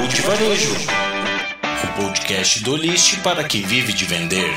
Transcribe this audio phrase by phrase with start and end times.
[0.00, 0.72] Papo de Varejo,
[1.84, 4.50] o podcast do List para quem vive de vender.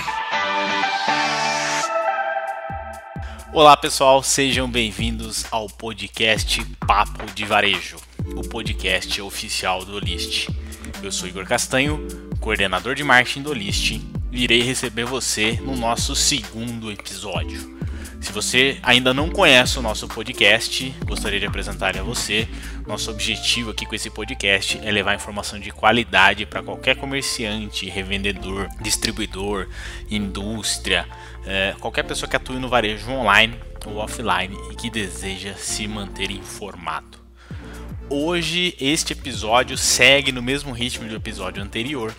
[3.52, 7.98] Olá pessoal, sejam bem-vindos ao podcast Papo de Varejo,
[8.38, 10.48] o podcast oficial do List.
[11.02, 12.08] Eu sou Igor Castanho,
[12.40, 14.00] coordenador de marketing do List,
[14.34, 17.72] irei receber você no nosso segundo episódio.
[18.20, 22.48] Se você ainda não conhece o nosso podcast, gostaria de apresentar a você.
[22.88, 28.70] Nosso objetivo aqui com esse podcast é levar informação de qualidade para qualquer comerciante, revendedor,
[28.82, 29.68] distribuidor,
[30.10, 31.06] indústria,
[31.46, 36.32] é, qualquer pessoa que atue no varejo online ou offline e que deseja se manter
[36.32, 37.22] informado.
[38.10, 42.14] Hoje este episódio segue no mesmo ritmo do episódio anterior.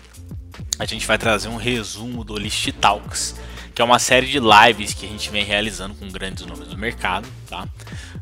[0.77, 3.35] A gente vai trazer um resumo do List Talks
[3.75, 6.77] que é uma série de lives que a gente vem realizando com grandes nomes do
[6.77, 7.67] mercado, tá?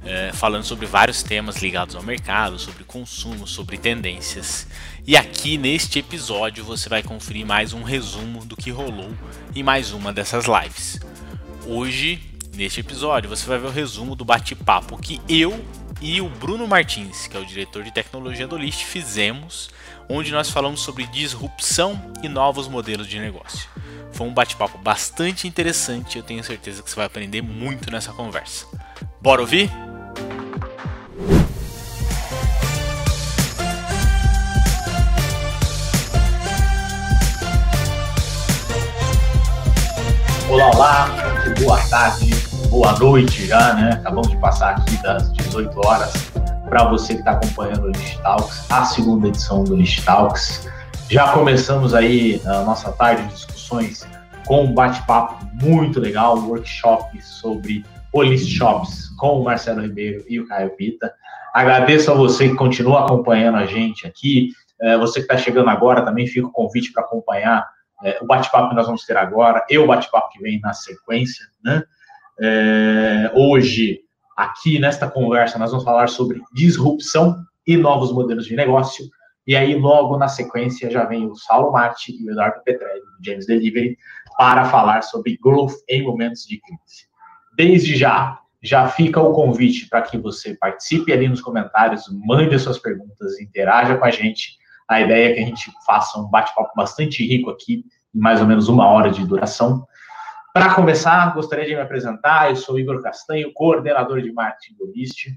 [0.04, 4.66] É, falando sobre vários temas ligados ao mercado, sobre consumo, sobre tendências.
[5.06, 9.12] E aqui neste episódio você vai conferir mais um resumo do que rolou
[9.56, 11.00] em mais uma dessas lives.
[11.68, 12.20] Hoje,
[12.56, 15.64] neste episódio, você vai ver o resumo do bate-papo que eu
[16.02, 19.70] e o Bruno Martins, que é o diretor de tecnologia do List, fizemos,
[20.10, 23.68] onde nós falamos sobre disrupção e novos modelos de negócio.
[24.12, 28.12] Foi um bate-papo bastante interessante e eu tenho certeza que você vai aprender muito nessa
[28.14, 28.66] conversa.
[29.22, 29.72] Bora ouvir?
[40.50, 41.08] Olá, olá,
[41.60, 42.30] boa tarde,
[42.70, 43.94] boa noite já, né?
[43.94, 46.14] Acabamos de passar aqui das 18 horas
[46.74, 50.68] para você que está acompanhando o List Talks, a segunda edição do List Talks.
[51.08, 54.08] Já começamos aí a nossa tarde de discussões
[54.48, 60.40] com um bate-papo muito legal, um workshop sobre Police Shops com o Marcelo Ribeiro e
[60.40, 61.14] o Caio Pita.
[61.54, 64.50] Agradeço a você que continua acompanhando a gente aqui.
[64.82, 67.64] É, você que está chegando agora, também fica o convite para acompanhar
[68.04, 71.46] é, o bate-papo que nós vamos ter agora e o bate-papo que vem na sequência.
[71.64, 71.84] Né?
[72.42, 74.00] É, hoje,
[74.36, 79.06] aqui nesta conversa, nós vamos falar sobre disrupção e novos modelos de negócio.
[79.46, 83.26] E aí, logo na sequência, já vem o Saulo Marti e o Eduardo Petrelli, do
[83.26, 83.98] James Delivery,
[84.38, 87.08] para falar sobre growth em momentos de crise.
[87.56, 92.80] Desde já, já fica o convite para que você participe ali nos comentários, mande suas
[92.80, 94.58] perguntas, interaja com a gente.
[94.88, 97.84] A ideia é que a gente faça um bate-papo bastante rico aqui,
[98.14, 99.86] mais ou menos uma hora de duração.
[100.54, 102.52] Para começar, gostaria de me apresentar.
[102.52, 105.30] Eu sou Igor Castanho, coordenador de marketing do List,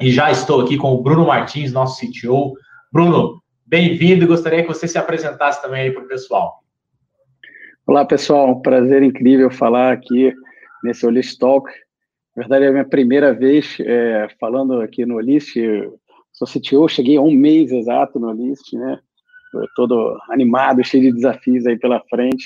[0.00, 2.54] e já estou aqui com o Bruno Martins, nosso CTO.
[2.90, 6.64] Bruno, bem-vindo gostaria que você se apresentasse também aí para o pessoal.
[7.86, 8.50] Olá, pessoal.
[8.50, 10.34] Um prazer incrível falar aqui
[10.82, 11.70] nesse Olist Talk.
[12.34, 15.54] Na verdade, é a minha primeira vez é, falando aqui no Olist.
[16.32, 18.98] Sou CTO, cheguei a um mês exato no Olist, né?
[19.76, 22.44] Todo animado, cheio de desafios aí pela frente.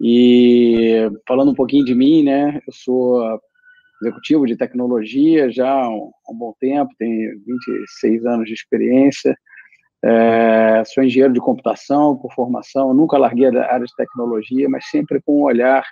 [0.00, 2.60] E falando um pouquinho de mim, né?
[2.66, 3.40] Eu sou
[4.02, 9.36] executivo de tecnologia já há um, um bom tempo, tenho 26 anos de experiência.
[10.02, 15.20] É, sou engenheiro de computação por formação, nunca larguei a área de tecnologia, mas sempre
[15.20, 15.84] com um olhar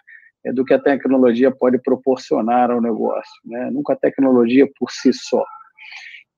[0.44, 3.70] é, do que a tecnologia pode proporcionar ao negócio, né?
[3.70, 5.44] nunca a tecnologia por si só.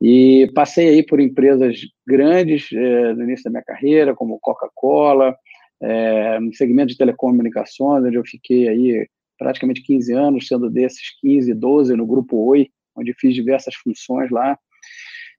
[0.00, 5.36] E passei aí por empresas grandes é, no início da minha carreira, como Coca-Cola,
[5.82, 9.08] é, no segmento de telecomunicações, onde eu fiquei aí
[9.38, 14.58] praticamente 15 anos, sendo desses 15, 12 no Grupo Oi, onde fiz diversas funções lá,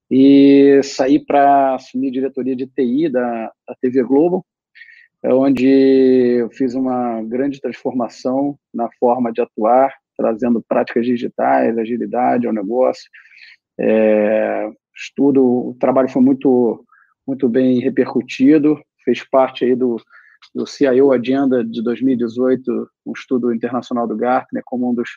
[0.09, 4.46] e saí para assumir diretoria de TI da, da TV Globo,
[5.24, 12.47] é onde eu fiz uma grande transformação na forma de atuar, trazendo práticas digitais, agilidade
[12.47, 13.09] ao negócio.
[13.80, 16.84] É, estudo, o trabalho foi muito,
[17.25, 20.01] muito bem repercutido, fez parte aí do,
[20.53, 25.09] do CIO Agenda de 2018, um estudo internacional do Gartner, como um dos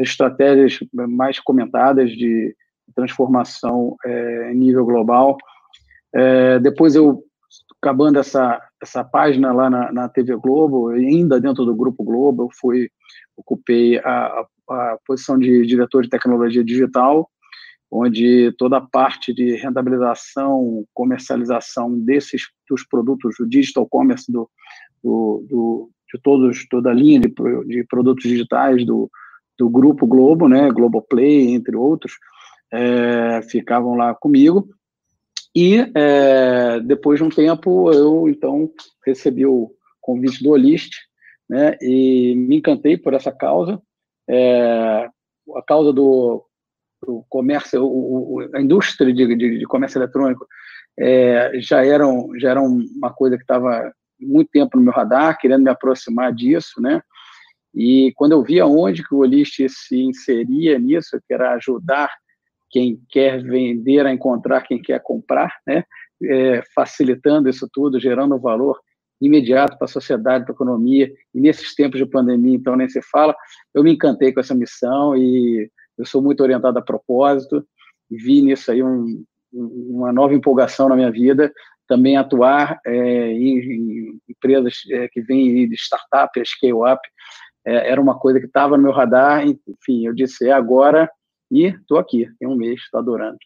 [0.00, 2.54] estratégias mais comentadas de
[2.94, 5.36] transformação é, em nível global.
[6.14, 7.22] É, depois eu,
[7.80, 12.48] acabando essa, essa página lá na, na TV Globo, ainda dentro do Grupo Globo, eu
[12.52, 12.90] fui,
[13.36, 17.30] ocupei a, a posição de diretor de tecnologia digital,
[17.90, 24.50] onde toda a parte de rentabilização, comercialização desses dos produtos, do digital commerce, do,
[25.02, 27.28] do, do de todos, toda a linha de,
[27.66, 29.10] de produtos digitais do,
[29.58, 32.12] do Grupo Globo, né, Globoplay, entre outros,
[32.72, 34.68] é, ficavam lá comigo.
[35.54, 38.70] E é, depois de um tempo, eu então
[39.04, 40.92] recebi o convite do Olist,
[41.48, 43.80] né, e me encantei por essa causa.
[44.28, 45.08] É,
[45.54, 46.44] a causa do,
[47.02, 50.46] do comércio, o, o, a indústria de, de, de, comércio eletrônico,
[50.98, 55.62] é, já, eram, já eram uma coisa que estava muito tempo no meu radar, querendo
[55.62, 57.00] me aproximar disso, né?
[57.74, 62.10] E quando eu via onde que o Olist se inseria nisso, que era ajudar
[62.70, 65.84] quem quer vender a encontrar quem quer comprar, né?
[66.22, 68.80] É, facilitando isso tudo, gerando valor
[69.20, 73.00] imediato para a sociedade, para a economia, e nesses tempos de pandemia, então, nem se
[73.02, 73.34] fala,
[73.74, 77.66] eu me encantei com essa missão e eu sou muito orientado a propósito,
[78.10, 81.52] vi nisso aí um, uma nova empolgação na minha vida,
[81.88, 87.00] também atuar é, em, em, empresas é, que vêm de startup, scale-up,
[87.64, 91.10] é, era uma coisa que estava no meu radar, enfim, eu disse, é agora,
[91.50, 93.38] e estou aqui, tem um mês, estou adorando.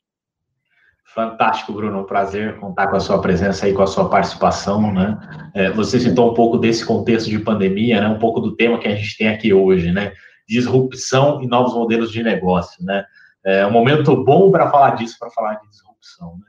[1.14, 2.04] Fantástico, Bruno.
[2.04, 5.18] Prazer contar com a sua presença e com a sua participação, né?
[5.54, 8.06] É, você citou um pouco desse contexto de pandemia, né?
[8.06, 10.12] Um pouco do tema que a gente tem aqui hoje, né?
[10.50, 13.04] Disrupção e novos modelos de negócio, né?
[13.44, 16.46] É um momento bom para falar disso, para falar de disrupção, né?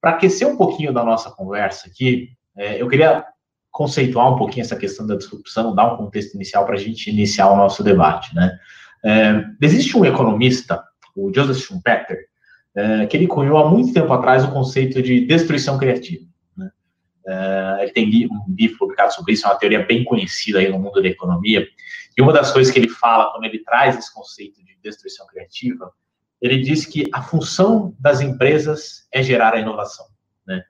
[0.00, 3.24] Para aquecer um pouquinho da nossa conversa aqui, é, eu queria
[3.70, 7.50] conceituar um pouquinho essa questão da disrupção, dar um contexto inicial para a gente iniciar
[7.50, 8.58] o nosso debate, né?
[9.04, 10.82] É, existe um economista,
[11.14, 12.26] o Joseph Schumpeter,
[12.74, 16.24] é, que ele cunhou há muito tempo atrás o conceito de destruição criativa.
[16.56, 16.70] Né?
[17.26, 20.78] É, ele tem um livro publicado sobre isso, é uma teoria bem conhecida aí no
[20.78, 21.66] mundo da economia.
[22.16, 25.92] E uma das coisas que ele fala quando ele traz esse conceito de destruição criativa,
[26.40, 30.06] ele diz que a função das empresas é gerar a inovação.
[30.46, 30.62] Né?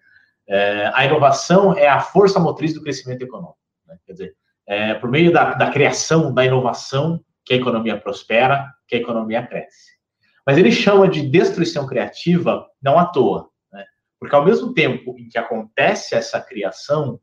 [0.49, 3.58] É, a inovação é a força motriz do crescimento econômico.
[3.87, 3.99] Né?
[4.06, 4.37] Quer dizer,
[4.67, 9.46] é por meio da, da criação, da inovação, que a economia prospera, que a economia
[9.46, 9.94] cresce.
[10.46, 13.85] Mas ele chama de destruição criativa não à toa, né?
[14.19, 17.20] porque ao mesmo tempo em que acontece essa criação,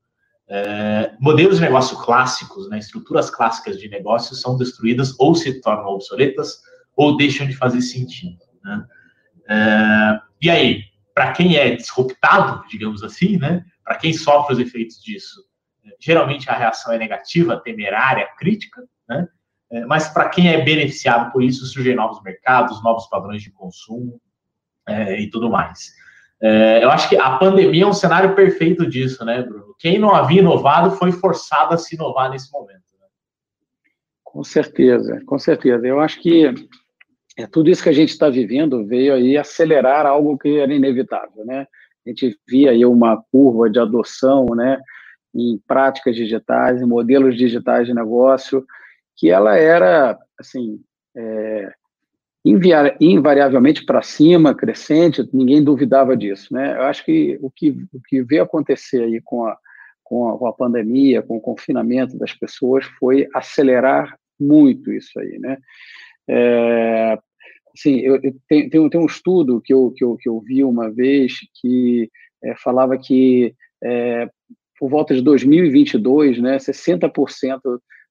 [0.53, 5.85] é, modelos de negócio clássicos, né, estruturas clássicas de negócio são destruídas ou se tornam
[5.85, 6.61] obsoletas
[6.93, 8.37] ou deixam de fazer sentido.
[8.61, 8.85] Né?
[9.49, 10.83] É, e aí,
[11.15, 15.41] para quem é disruptado, digamos assim, né, para quem sofre os efeitos disso,
[15.97, 19.27] geralmente a reação é negativa, temerária, crítica, né?
[19.71, 24.19] É, mas para quem é beneficiado por isso, surgem novos mercados, novos padrões de consumo
[24.85, 25.93] é, e tudo mais.
[26.43, 29.75] É, eu acho que a pandemia é um cenário perfeito disso, né, Bruno?
[29.77, 32.81] Quem não havia inovado foi forçado a se inovar nesse momento.
[32.99, 33.07] Né?
[34.23, 35.85] Com certeza, com certeza.
[35.85, 36.53] Eu acho que
[37.37, 41.45] é, tudo isso que a gente está vivendo veio aí acelerar algo que era inevitável,
[41.45, 41.67] né?
[42.05, 44.79] A gente via aí uma curva de adoção, né,
[45.35, 48.65] em práticas digitais, em modelos digitais de negócio,
[49.15, 50.79] que ela era, assim,
[51.15, 51.71] é,
[52.43, 56.75] invariavelmente para cima, crescente, ninguém duvidava disso, né?
[56.75, 59.55] Eu acho que o que, o que veio acontecer aí com a,
[60.03, 65.37] com a, com a pandemia, com o confinamento das pessoas, foi acelerar muito isso aí,
[65.37, 65.57] né?
[66.27, 67.19] É,
[67.77, 70.63] assim, eu, eu tem, tem, tem, um estudo que eu, que eu, que eu vi
[70.63, 72.09] uma vez que
[72.43, 73.53] é, falava que
[73.83, 74.27] é,
[74.79, 77.59] por volta de 2022, né, 60%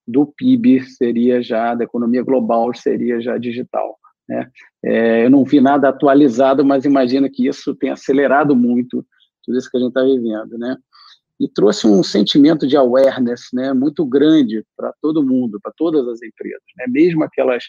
[0.07, 4.00] do PIB seria já, da economia global, seria já digital.
[4.31, 4.49] Né?
[4.85, 9.05] É, eu não vi nada atualizado, mas imagino que isso tem acelerado muito
[9.43, 10.57] tudo isso que a gente está vivendo.
[10.57, 10.77] Né?
[11.41, 16.23] E trouxe um sentimento de awareness né, muito grande para todo mundo, para todas as
[16.23, 16.85] empresas, né?
[16.89, 17.65] mesmo aquelas,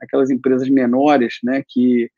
[0.00, 2.10] aquelas empresas menores né, que,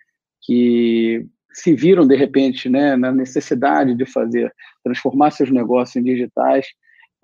[0.42, 4.52] que se viram, de repente, né, na necessidade de fazer,
[4.84, 6.66] transformar seus negócios em digitais,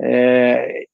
[0.00, 0.86] é,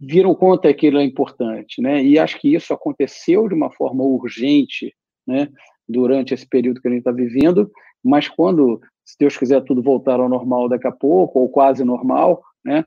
[0.00, 2.02] viram que aquilo é importante, né?
[2.02, 4.94] E acho que isso aconteceu de uma forma urgente,
[5.26, 5.48] né?
[5.88, 7.70] Durante esse período que a gente está vivendo,
[8.02, 12.42] mas quando, se Deus quiser, tudo voltar ao normal daqui a pouco ou quase normal,
[12.64, 12.84] né?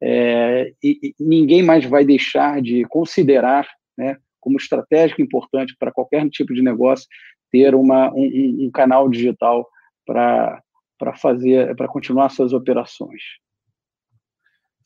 [0.00, 3.66] É, e, e ninguém mais vai deixar de considerar,
[3.96, 4.16] né?
[4.40, 7.06] Como estratégico importante para qualquer tipo de negócio
[7.50, 9.66] ter uma um, um canal digital
[10.06, 10.62] para
[10.98, 13.22] para fazer para continuar suas operações.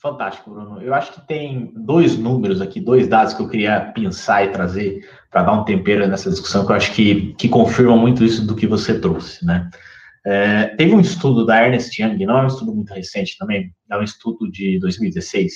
[0.02, 0.82] Fantástico, Bruno.
[0.82, 5.08] Eu acho que tem dois números aqui, dois dados que eu queria pensar e trazer
[5.30, 8.56] para dar um tempero nessa discussão, que eu acho que, que confirmam muito isso do
[8.56, 9.70] que você trouxe, né?
[10.26, 13.96] É, teve um estudo da Ernest Young, não é um estudo muito recente também, é
[13.96, 15.52] um estudo de 2016,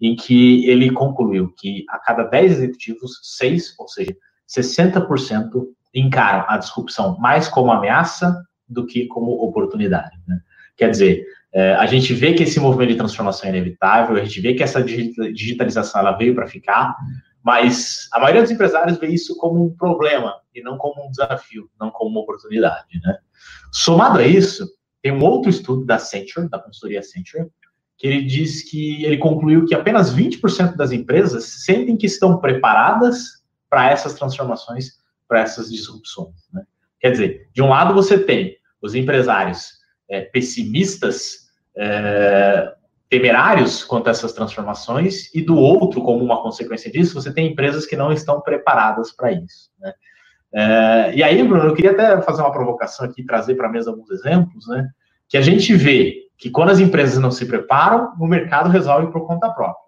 [0.00, 4.16] em que ele concluiu que a cada 10 executivos, 6, ou seja,
[4.48, 5.50] 60%
[5.92, 10.16] encaram a disrupção mais como ameaça do que como oportunidade.
[10.26, 10.38] Né?
[10.76, 14.40] Quer dizer, é, a gente vê que esse movimento de transformação é inevitável, a gente
[14.40, 16.96] vê que essa digitalização ela veio para ficar,
[17.42, 21.68] mas a maioria dos empresários vê isso como um problema e não como um desafio,
[21.78, 23.18] não como uma oportunidade, né?
[23.70, 24.66] Somado a isso,
[25.02, 27.50] tem um outro estudo da Accenture, da consultoria Accenture,
[27.98, 33.42] que ele diz que ele concluiu que apenas 20% das empresas sentem que estão preparadas
[33.68, 36.62] para essas transformações, para essas disrupções, né?
[37.00, 41.41] Quer dizer, de um lado você tem os empresários é, pessimistas,
[41.76, 42.74] é,
[43.08, 47.84] temerários quanto a essas transformações, e do outro, como uma consequência disso, você tem empresas
[47.84, 49.70] que não estão preparadas para isso.
[49.78, 49.92] Né?
[50.54, 53.90] É, e aí, Bruno, eu queria até fazer uma provocação aqui, trazer para a mesa
[53.90, 54.86] alguns exemplos, né?
[55.28, 59.26] Que a gente vê que quando as empresas não se preparam, o mercado resolve por
[59.26, 59.82] conta própria.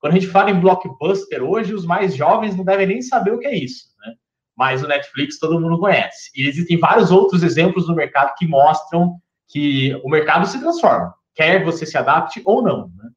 [0.00, 3.38] Quando a gente fala em blockbuster hoje, os mais jovens não devem nem saber o
[3.38, 4.14] que é isso, né?
[4.56, 6.30] Mas o Netflix todo mundo conhece.
[6.34, 9.16] E existem vários outros exemplos no mercado que mostram
[9.52, 13.10] que o mercado se transforma, quer você se adapte ou não, né?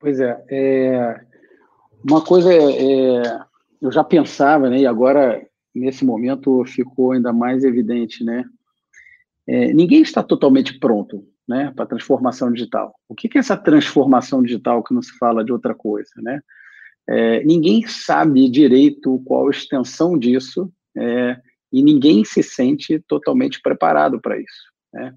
[0.00, 1.20] Pois é, é
[2.02, 3.40] uma coisa é,
[3.80, 8.44] eu já pensava, né, e agora, nesse momento, ficou ainda mais evidente, né?
[9.46, 12.94] É, ninguém está totalmente pronto né, para transformação digital.
[13.06, 16.40] O que, que é essa transformação digital que não se fala de outra coisa, né?
[17.06, 21.38] É, ninguém sabe direito qual a extensão disso é,
[21.74, 24.72] e ninguém se sente totalmente preparado para isso.
[24.92, 25.12] Né?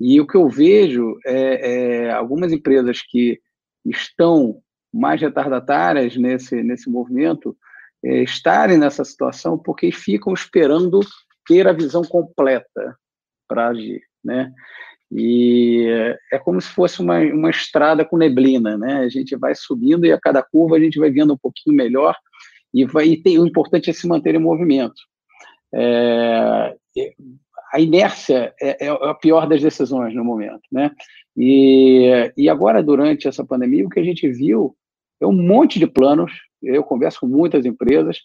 [0.00, 3.38] E o que eu vejo é, é, algumas empresas que
[3.84, 7.54] estão mais retardatárias nesse, nesse movimento
[8.02, 11.00] é, estarem nessa situação porque ficam esperando
[11.46, 12.96] ter a visão completa
[13.46, 14.50] para agir, né?
[15.12, 15.86] E
[16.32, 19.00] é como se fosse uma, uma estrada com neblina, né?
[19.00, 22.16] A gente vai subindo e a cada curva a gente vai vendo um pouquinho melhor
[22.72, 25.09] e vai e tem, o importante é se manter em movimento.
[25.72, 26.76] É,
[27.72, 30.90] a inércia é, é, a pior das decisões no momento, né?
[31.36, 34.74] E, e agora durante essa pandemia o que a gente viu
[35.20, 38.18] é um monte de planos eu converso com muitas empresas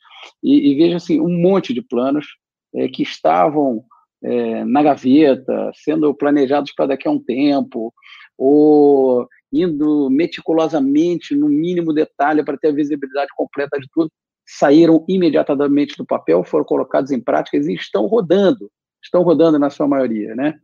[0.43, 2.27] e, e vejo assim um monte de planos
[2.73, 3.83] é, que estavam
[4.23, 7.93] é, na gaveta, sendo planejados para daqui a um tempo,
[8.37, 14.11] ou indo meticulosamente no mínimo detalhe para ter a visibilidade completa de tudo,
[14.45, 18.71] saíram imediatamente do papel, foram colocados em práticas e estão rodando,
[19.03, 20.55] estão rodando na sua maioria, né?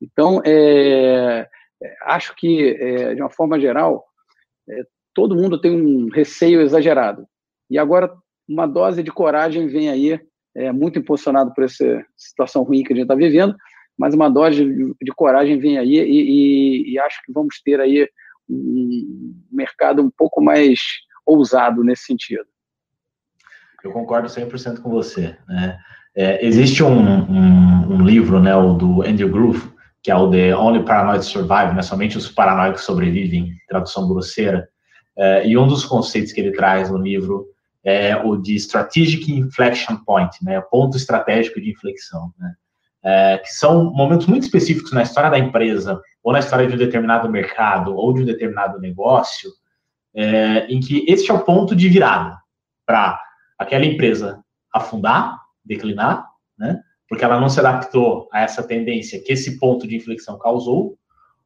[0.00, 1.46] Então, é,
[1.82, 4.04] é acho que, é, de uma forma geral,
[4.68, 4.82] é,
[5.14, 7.26] todo mundo tem um receio exagerado.
[7.70, 8.12] E agora,
[8.48, 10.20] uma dose de coragem vem aí,
[10.54, 13.54] é, muito impulsionado por essa situação ruim que a gente está vivendo,
[13.98, 17.80] mas uma dose de, de coragem vem aí e, e, e, acho que vamos ter
[17.80, 18.08] aí
[18.48, 20.78] um mercado um pouco mais
[21.26, 22.46] ousado nesse sentido.
[23.82, 25.36] Eu concordo 100% com você.
[25.48, 25.78] Né?
[26.14, 29.70] É, existe um, um, um, livro, né, o do Andrew Groove,
[30.02, 34.68] que é o The Only Paranoid Survive, né, somente os paranoicos sobrevivem, tradução grosseira,
[35.16, 37.46] é, e um dos conceitos que ele traz no livro
[37.84, 42.54] é o de Strategic Inflection Point, né, ponto estratégico de inflexão, né,
[43.04, 46.78] é, que são momentos muito específicos na história da empresa, ou na história de um
[46.78, 49.50] determinado mercado, ou de um determinado negócio,
[50.14, 52.36] é, em que este é o ponto de virada
[52.84, 53.20] para
[53.58, 56.26] aquela empresa afundar, declinar,
[56.58, 60.96] né, porque ela não se adaptou a essa tendência que esse ponto de inflexão causou,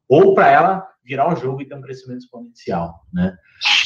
[0.07, 3.35] ou para ela virar o jogo e ter um crescimento exponencial, né?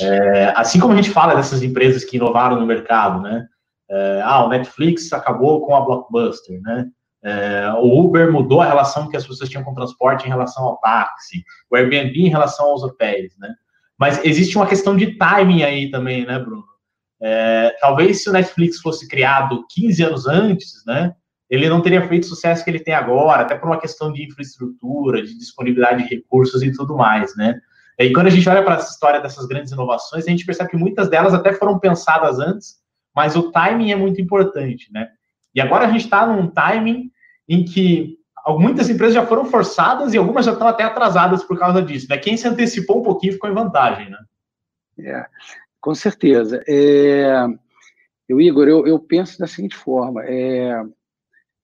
[0.02, 3.48] É, assim como a gente fala dessas empresas que inovaram no mercado, né?
[3.90, 6.88] É, ah, o Netflix acabou com a Blockbuster, né?
[7.24, 10.64] É, o Uber mudou a relação que as pessoas tinham com o transporte em relação
[10.64, 13.54] ao táxi, o Airbnb em relação aos hotéis, né?
[13.98, 16.64] Mas existe uma questão de timing aí também, né, Bruno?
[17.22, 21.16] É, talvez se o Netflix fosse criado 15 anos antes, né?
[21.50, 24.26] ele não teria feito o sucesso que ele tem agora, até por uma questão de
[24.26, 27.60] infraestrutura, de disponibilidade de recursos e tudo mais, né?
[27.98, 30.78] E quando a gente olha para essa história dessas grandes inovações, a gente percebe que
[30.78, 32.76] muitas delas até foram pensadas antes,
[33.16, 35.10] mas o timing é muito importante, né?
[35.56, 37.10] E agora a gente está num timing
[37.48, 38.18] em que
[38.50, 42.18] muitas empresas já foram forçadas e algumas já estão até atrasadas por causa disso, né?
[42.18, 44.18] Quem se antecipou um pouquinho ficou em vantagem, né?
[45.00, 45.26] É,
[45.82, 46.64] com certeza.
[46.68, 47.46] É,
[48.28, 50.84] eu, Igor, eu, eu penso da seguinte forma, é,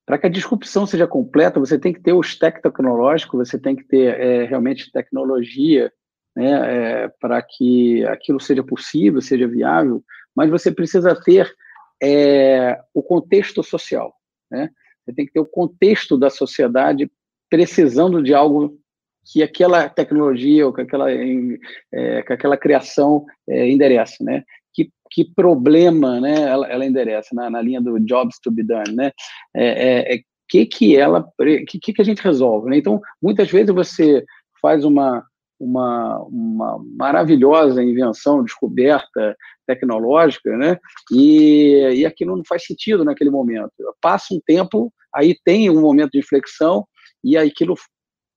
[0.05, 3.75] para que a disrupção seja completa, você tem que ter o stack tecnológico, você tem
[3.75, 5.91] que ter é, realmente tecnologia
[6.35, 10.03] né, é, para que aquilo seja possível, seja viável,
[10.35, 11.53] mas você precisa ter
[12.01, 14.13] é, o contexto social.
[14.51, 14.69] Né?
[15.05, 17.09] Você tem que ter o contexto da sociedade
[17.49, 18.77] precisando de algo
[19.25, 24.43] que aquela tecnologia ou que aquela, é, que aquela criação é, endereça, né?
[25.13, 29.11] que problema né, ela, ela endereça na, na, linha do jobs to be done, né?
[29.55, 31.25] É, é, é que que ela,
[31.67, 32.77] que, que a gente resolve, né?
[32.77, 34.25] Então, muitas vezes você
[34.59, 35.23] faz uma,
[35.59, 39.37] uma, uma maravilhosa invenção, descoberta
[39.67, 40.79] tecnológica, né?
[41.11, 43.71] E, e aquilo não faz sentido naquele momento.
[44.01, 46.87] Passa um tempo, aí tem um momento de inflexão
[47.23, 47.75] e aquilo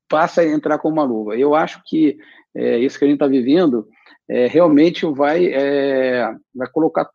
[0.08, 1.36] passa a entrar como uma luva.
[1.36, 2.16] Eu acho que
[2.54, 3.86] é, isso que a gente está vivendo
[4.28, 7.08] é, realmente vai, é, vai colocar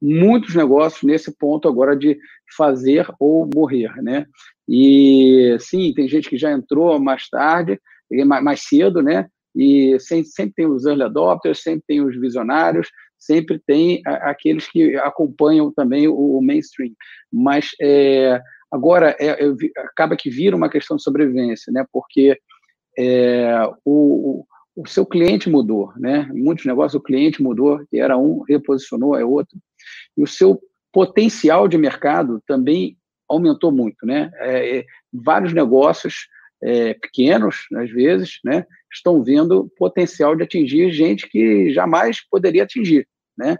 [0.00, 2.18] muitos negócios nesse ponto agora de
[2.56, 4.26] fazer ou morrer, né?
[4.68, 7.80] E sim, tem gente que já entrou mais tarde,
[8.24, 9.26] mais cedo, né?
[9.56, 12.88] E sempre, sempre tem os early adopters, sempre tem os visionários,
[13.18, 16.92] sempre tem aqueles que acompanham também o, mainstream.
[17.32, 18.40] Mas é,
[18.70, 21.84] agora é, é, acaba que vira uma questão de sobrevivência, né?
[21.92, 22.38] Porque
[22.98, 24.44] é, o,
[24.76, 26.28] o seu cliente mudou, né?
[26.32, 29.58] Muitos negócios o cliente mudou, era um, reposicionou, é outro.
[30.16, 30.60] E o seu
[30.92, 32.96] potencial de mercado também
[33.28, 34.30] aumentou muito, né?
[34.36, 36.28] É, é, vários negócios
[36.62, 43.06] é, pequenos, às vezes, né, estão vendo potencial de atingir gente que jamais poderia atingir,
[43.36, 43.56] né?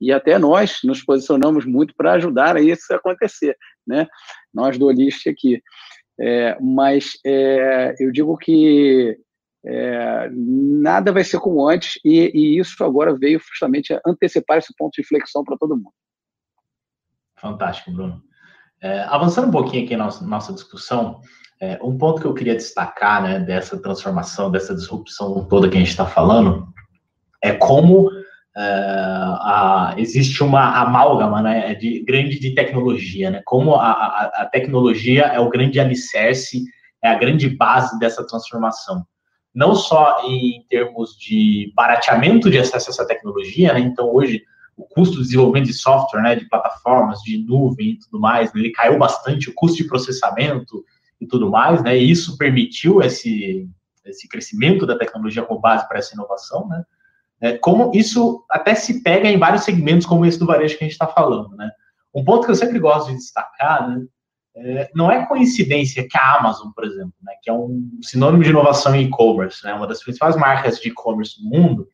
[0.00, 4.06] E até nós nos posicionamos muito para ajudar a isso acontecer, né?
[4.52, 5.62] Nós do Olist aqui.
[6.18, 9.18] É, mas é, eu digo que
[9.66, 14.92] é, nada vai ser como antes, e, e, isso agora veio justamente antecipar esse ponto
[14.94, 15.92] de inflexão para todo mundo.
[17.36, 18.22] Fantástico, Bruno.
[18.80, 21.20] É, avançando um pouquinho aqui na nossa, nossa discussão,
[21.60, 25.80] é, um ponto que eu queria destacar né, dessa transformação, dessa disrupção toda que a
[25.80, 26.68] gente está falando,
[27.42, 28.10] é como
[28.58, 35.24] a, existe uma amálgama né, de, grande de tecnologia, né, como a, a, a tecnologia
[35.24, 36.64] é o grande alicerce,
[37.02, 39.04] é a grande base dessa transformação
[39.56, 43.80] não só em termos de barateamento de acesso a essa tecnologia, né?
[43.80, 44.42] Então, hoje,
[44.76, 48.60] o custo de desenvolvimento de software, né, de plataformas, de nuvem e tudo mais, né,
[48.60, 50.84] ele caiu bastante, o custo de processamento
[51.18, 51.96] e tudo mais, né?
[51.96, 53.66] E isso permitiu esse,
[54.04, 56.84] esse crescimento da tecnologia como base para essa inovação, né?
[57.40, 60.86] É, como isso até se pega em vários segmentos como esse do varejo que a
[60.86, 61.70] gente está falando, né?
[62.14, 64.02] Um ponto que eu sempre gosto de destacar, né,
[64.56, 68.48] é, não é coincidência que a Amazon, por exemplo, né, que é um sinônimo de
[68.48, 71.86] inovação em e-commerce, né, uma das principais marcas de e-commerce do mundo,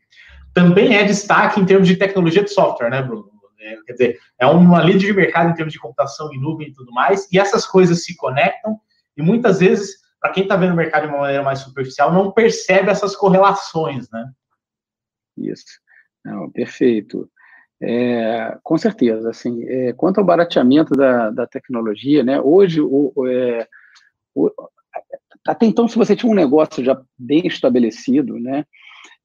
[0.55, 3.33] também é destaque em termos de tecnologia de software, né, Bruno?
[3.61, 6.73] É, quer dizer, é uma líder de mercado em termos de computação em nuvem e
[6.73, 8.79] tudo mais, e essas coisas se conectam,
[9.17, 12.31] e muitas vezes, para quem está vendo o mercado de uma maneira mais superficial, não
[12.31, 14.25] percebe essas correlações, né?
[15.37, 15.81] Isso.
[16.25, 17.29] Não, perfeito.
[17.81, 23.67] É, com certeza, assim, é, quanto ao barateamento da, da tecnologia, né, hoje, o, é,
[24.37, 24.49] o,
[25.45, 28.65] até então, se você tinha um negócio já bem estabelecido, né,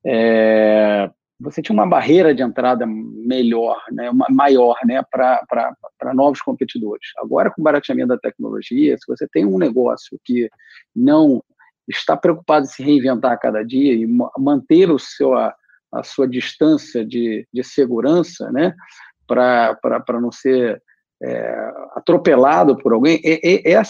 [0.04, 7.10] é, você tinha uma barreira de entrada melhor, né, maior, né, para novos competidores.
[7.18, 10.50] Agora, com o barateamento da tecnologia, se você tem um negócio que
[10.96, 11.44] não
[11.88, 15.54] está preocupado em se reinventar a cada dia e manter o seu a
[16.04, 18.74] sua distância de, de segurança, né,
[19.28, 20.82] para não ser
[21.22, 23.82] é, atropelado por alguém, é, é,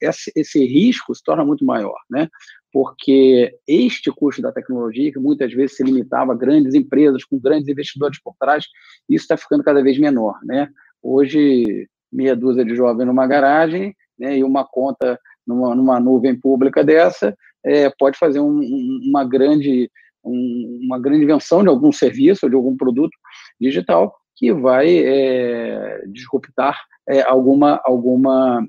[0.00, 2.28] esse, esse risco se torna muito maior, né?
[2.72, 7.68] Porque este custo da tecnologia, que muitas vezes se limitava a grandes empresas com grandes
[7.68, 8.66] investidores por trás,
[9.08, 10.68] isso está ficando cada vez menor, né?
[11.02, 16.82] Hoje, meia dúzia de jovens numa garagem né, e uma conta numa, numa nuvem pública
[16.82, 18.60] dessa é, pode fazer um,
[19.08, 19.90] uma grande
[20.26, 23.16] um, uma grande invenção de algum serviço de algum produto
[23.60, 28.66] digital que vai é, disruptar é, alguma, alguma,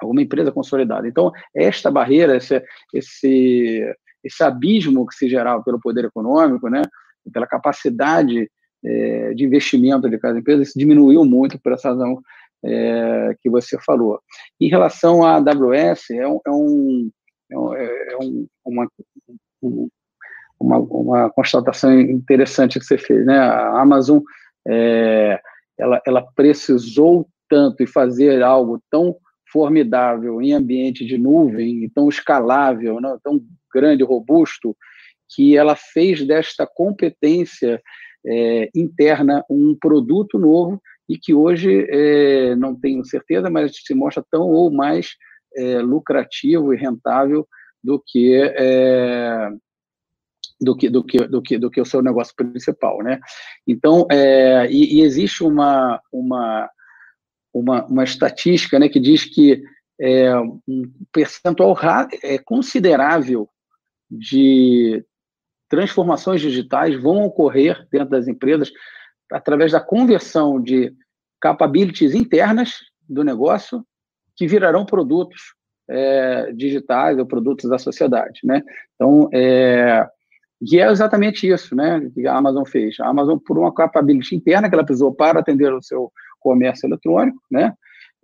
[0.00, 1.06] alguma empresa consolidada.
[1.06, 2.62] Então, esta barreira, esse,
[2.94, 3.94] esse,
[4.24, 6.82] esse abismo que se gerava pelo poder econômico, né,
[7.32, 8.50] pela capacidade
[8.84, 12.20] é, de investimento de cada empresa, isso diminuiu muito por essa razão
[12.64, 14.20] é, que você falou.
[14.60, 17.10] Em relação à AWS, é um, é um,
[17.50, 18.88] é um, é uma,
[19.62, 19.88] um,
[20.58, 23.38] uma, uma constatação interessante que você fez, né?
[23.38, 24.20] A Amazon,
[24.66, 25.40] é,
[25.78, 29.16] ela, ela precisou tanto e fazer algo tão
[29.52, 33.16] formidável em ambiente de nuvem, tão escalável, né?
[33.22, 33.40] tão
[33.72, 34.76] grande, robusto,
[35.34, 37.80] que ela fez desta competência
[38.26, 44.24] é, interna um produto novo e que hoje, é, não tenho certeza, mas se mostra
[44.30, 45.14] tão ou mais
[45.54, 47.46] é, lucrativo e rentável
[47.82, 49.50] do que é,
[50.60, 53.20] do que, do que, do que, do que o seu negócio principal, né?
[53.66, 56.70] Então, é, e, e, existe uma, uma,
[57.52, 59.62] uma, uma estatística, né, que diz que
[60.00, 61.76] é, um percentual
[62.22, 63.48] é, considerável
[64.10, 65.04] de
[65.68, 68.70] transformações digitais vão ocorrer dentro das empresas
[69.32, 70.94] através da conversão de
[71.40, 72.74] capabilities internas
[73.08, 73.84] do negócio
[74.36, 75.54] que virarão produtos
[75.88, 78.62] é, digitais ou produtos da sociedade, né?
[78.94, 80.06] Então, é,
[80.60, 82.98] e é exatamente isso né, que a Amazon fez.
[83.00, 87.40] A Amazon, por uma capability interna que ela precisou para atender o seu comércio eletrônico,
[87.50, 87.74] né,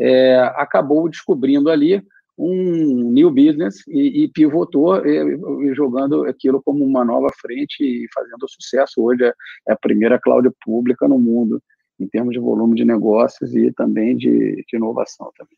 [0.01, 2.03] é, acabou descobrindo ali
[2.37, 8.09] um new business e, e pivotou e, e, jogando aquilo como uma nova frente e
[8.13, 9.03] fazendo sucesso.
[9.03, 9.35] Hoje é,
[9.69, 11.63] é a primeira cloud pública no mundo
[12.01, 15.57] em termos de volume de negócios e também de, de inovação também.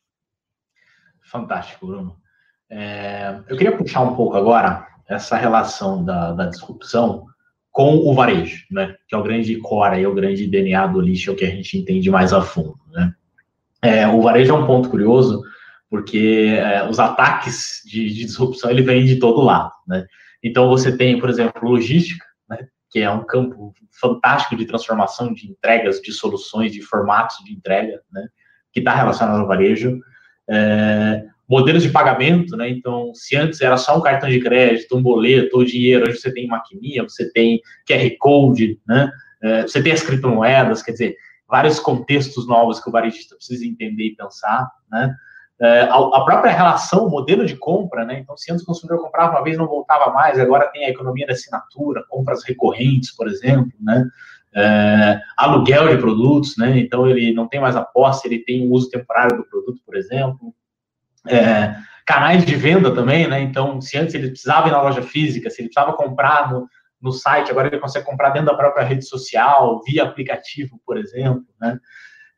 [1.22, 2.23] Fantástico, Bruno.
[2.70, 7.26] É, eu queria puxar um pouco agora essa relação da, da disrupção
[7.70, 8.94] com o varejo, né?
[9.08, 11.50] Que é o grande core, é o grande DNA do lixo, é o que a
[11.50, 13.12] gente entende mais a fundo, né?
[13.82, 15.42] É, o varejo é um ponto curioso,
[15.90, 20.06] porque é, os ataques de, de, disrupção ele vem de todo lado, né?
[20.42, 22.68] Então você tem, por exemplo, logística, né?
[22.90, 28.00] Que é um campo fantástico de transformação de entregas, de soluções, de formatos de entrega,
[28.12, 28.26] né?
[28.72, 30.00] Que está relacionado ao varejo.
[30.48, 32.68] É, modelos de pagamento, né?
[32.68, 36.32] Então, se antes era só um cartão de crédito, um boleto ou dinheiro, hoje você
[36.32, 39.10] tem maquininha, você tem QR Code, né?
[39.42, 44.04] É, você tem as criptomoedas, quer dizer, vários contextos novos que o varejista precisa entender
[44.04, 45.14] e pensar, né?
[45.60, 48.18] É, a, própria relação, o modelo de compra, né?
[48.18, 51.26] Então, se antes o consumidor comprava uma vez não voltava mais, agora tem a economia
[51.26, 54.04] da assinatura, compras recorrentes, por exemplo, né?
[54.56, 56.78] É, aluguel de produtos, né?
[56.78, 59.96] Então ele não tem mais a posse, ele tem o uso temporário do produto, por
[59.96, 60.54] exemplo
[61.28, 61.74] é,
[62.06, 63.40] canais de venda também, né?
[63.40, 66.68] Então, se antes ele precisava ir na loja física, se ele precisava comprar no,
[67.00, 71.44] no site, agora ele consegue comprar dentro da própria rede social, via aplicativo, por exemplo,
[71.60, 71.78] né?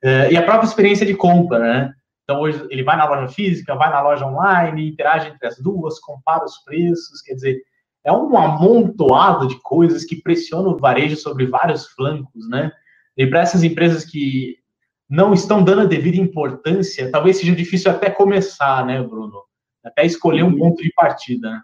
[0.03, 1.92] É, e a própria experiência de compra, né?
[2.22, 6.01] Então, hoje ele vai na loja física, vai na loja online, interage entre as duas,
[6.01, 7.61] compara os preços, quer dizer,
[8.05, 12.70] é um amontoado de coisas que pressionam o varejo sobre vários flancos, né?
[13.16, 14.57] E para essas empresas que
[15.09, 19.42] não estão dando a devida importância, talvez seja difícil até começar, né, Bruno?
[19.85, 21.51] Até escolher um ponto de partida.
[21.51, 21.62] Né?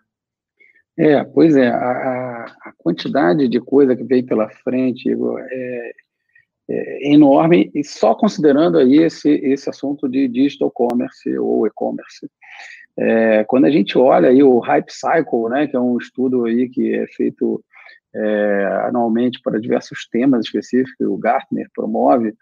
[0.99, 5.93] É, pois é, a, a quantidade de coisa que veio pela frente Igor, é,
[6.69, 12.31] é, enorme, e só considerando aí esse, esse assunto de digital commerce ou e-commerce.
[12.97, 16.69] É, quando a gente olha aí o Hype Cycle, né, que é um estudo aí
[16.69, 17.65] que é feito
[18.15, 22.35] é, anualmente para diversos temas específicos, o Gartner promove,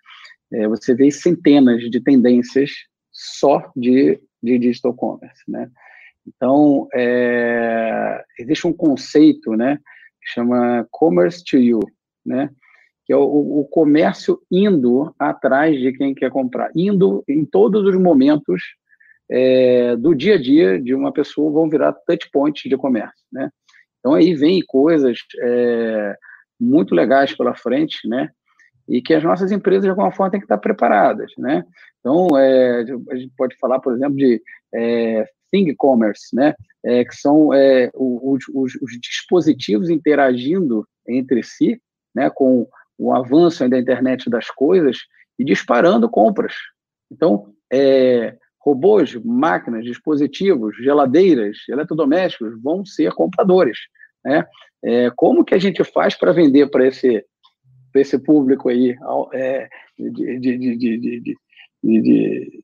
[0.52, 2.70] é, você vê centenas de tendências
[3.12, 5.70] só de, de digital commerce, né?
[6.26, 9.78] Então, é, existe um conceito, né,
[10.22, 11.80] que chama commerce to you,
[12.24, 12.50] né?
[13.06, 17.96] Que é o, o comércio indo atrás de quem quer comprar, indo em todos os
[18.00, 18.62] momentos
[19.30, 23.50] é, do dia a dia de uma pessoa vão virar touch points de comércio, né?
[23.98, 26.16] Então aí vem coisas é,
[26.58, 28.30] muito legais pela frente, né?
[28.90, 31.64] E que as nossas empresas, de alguma forma, têm que estar preparadas, né?
[32.00, 34.42] Então, é, a gente pode falar, por exemplo, de
[34.74, 36.54] é, Thing Commerce, né?
[36.84, 41.80] É, que são é, os, os, os, dispositivos interagindo entre si,
[42.12, 42.28] né?
[42.30, 42.66] Com
[42.98, 44.98] o avanço da internet das coisas
[45.38, 46.54] e disparando compras.
[47.12, 53.78] Então, é, robôs, máquinas, dispositivos, geladeiras, eletrodomésticos vão ser compradores,
[54.24, 54.44] né?
[54.82, 57.24] É, como que a gente faz para vender para esse
[57.92, 58.96] para esse público aí
[59.32, 61.36] é, de, de, de,
[61.82, 62.62] de,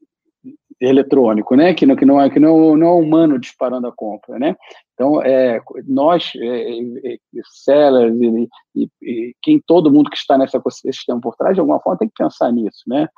[0.81, 1.75] eletrônico, né?
[1.75, 4.55] Que não, que não é que não, não é humano disparando a compra, né?
[4.95, 6.79] Então, é, nós, é,
[7.13, 7.19] é,
[7.65, 11.81] sellers e, e, e, quem todo mundo que está nesse ecossistema por trás, de alguma
[11.81, 13.09] forma, tem que pensar nisso, né?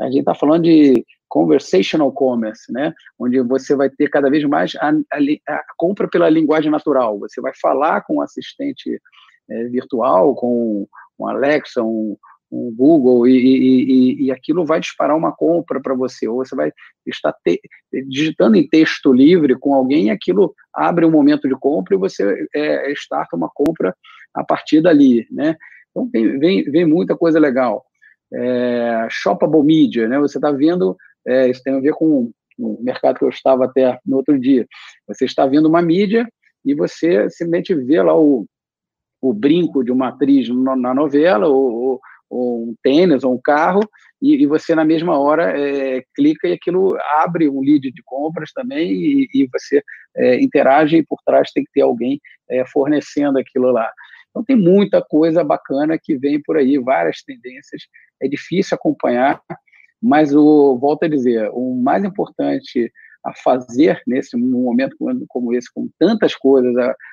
[0.00, 2.94] A gente está falando de conversational commerce, né?
[3.18, 7.18] Onde você vai ter cada vez mais a, a, a compra pela linguagem natural.
[7.18, 9.00] Você vai falar com o assistente
[9.50, 10.86] é, virtual, com
[11.18, 12.16] um Alexa, um,
[12.50, 16.72] um Google, e, e, e, aquilo vai disparar uma compra para você, ou você vai
[17.06, 17.60] estar te,
[18.08, 22.46] digitando em texto livre com alguém e aquilo abre um momento de compra e você
[22.54, 23.94] é, starta uma compra
[24.34, 25.56] a partir dali, né?
[25.90, 27.84] Então, vem, vem, vem muita coisa legal.
[28.32, 30.18] É, shoppable media, né?
[30.18, 33.98] Você está vendo, é, isso tem a ver com o mercado que eu estava até
[34.04, 34.66] no outro dia.
[35.06, 36.26] Você está vendo uma mídia
[36.64, 38.46] e você simplesmente vê lá o,
[39.20, 42.00] o brinco de uma atriz na novela, ou, ou,
[42.30, 43.80] ou um tênis, ou um carro,
[44.20, 48.52] e, e você na mesma hora é, clica e aquilo abre um lead de compras
[48.52, 49.82] também, e, e você
[50.16, 53.90] é, interage e por trás tem que ter alguém é, fornecendo aquilo lá.
[54.30, 57.82] Então tem muita coisa bacana que vem por aí, várias tendências,
[58.20, 59.40] é difícil acompanhar,
[60.00, 62.92] mas o volto a dizer, o mais importante
[63.24, 64.96] a fazer nesse momento
[65.28, 66.72] como esse, com tantas coisas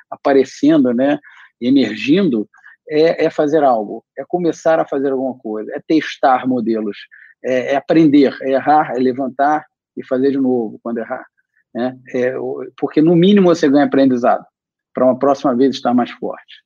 [0.10, 1.20] aparecendo, né,
[1.60, 2.48] emergindo,
[2.90, 6.98] é, é, fazer algo, é começar a fazer alguma coisa, é testar modelos,
[7.44, 9.66] é, é aprender, é errar, é levantar
[9.98, 11.26] e fazer de novo quando errar.
[11.74, 11.98] Né?
[12.14, 12.34] É,
[12.78, 14.46] porque, no mínimo, você ganha aprendizado
[14.94, 16.64] para uma próxima vez estar mais forte.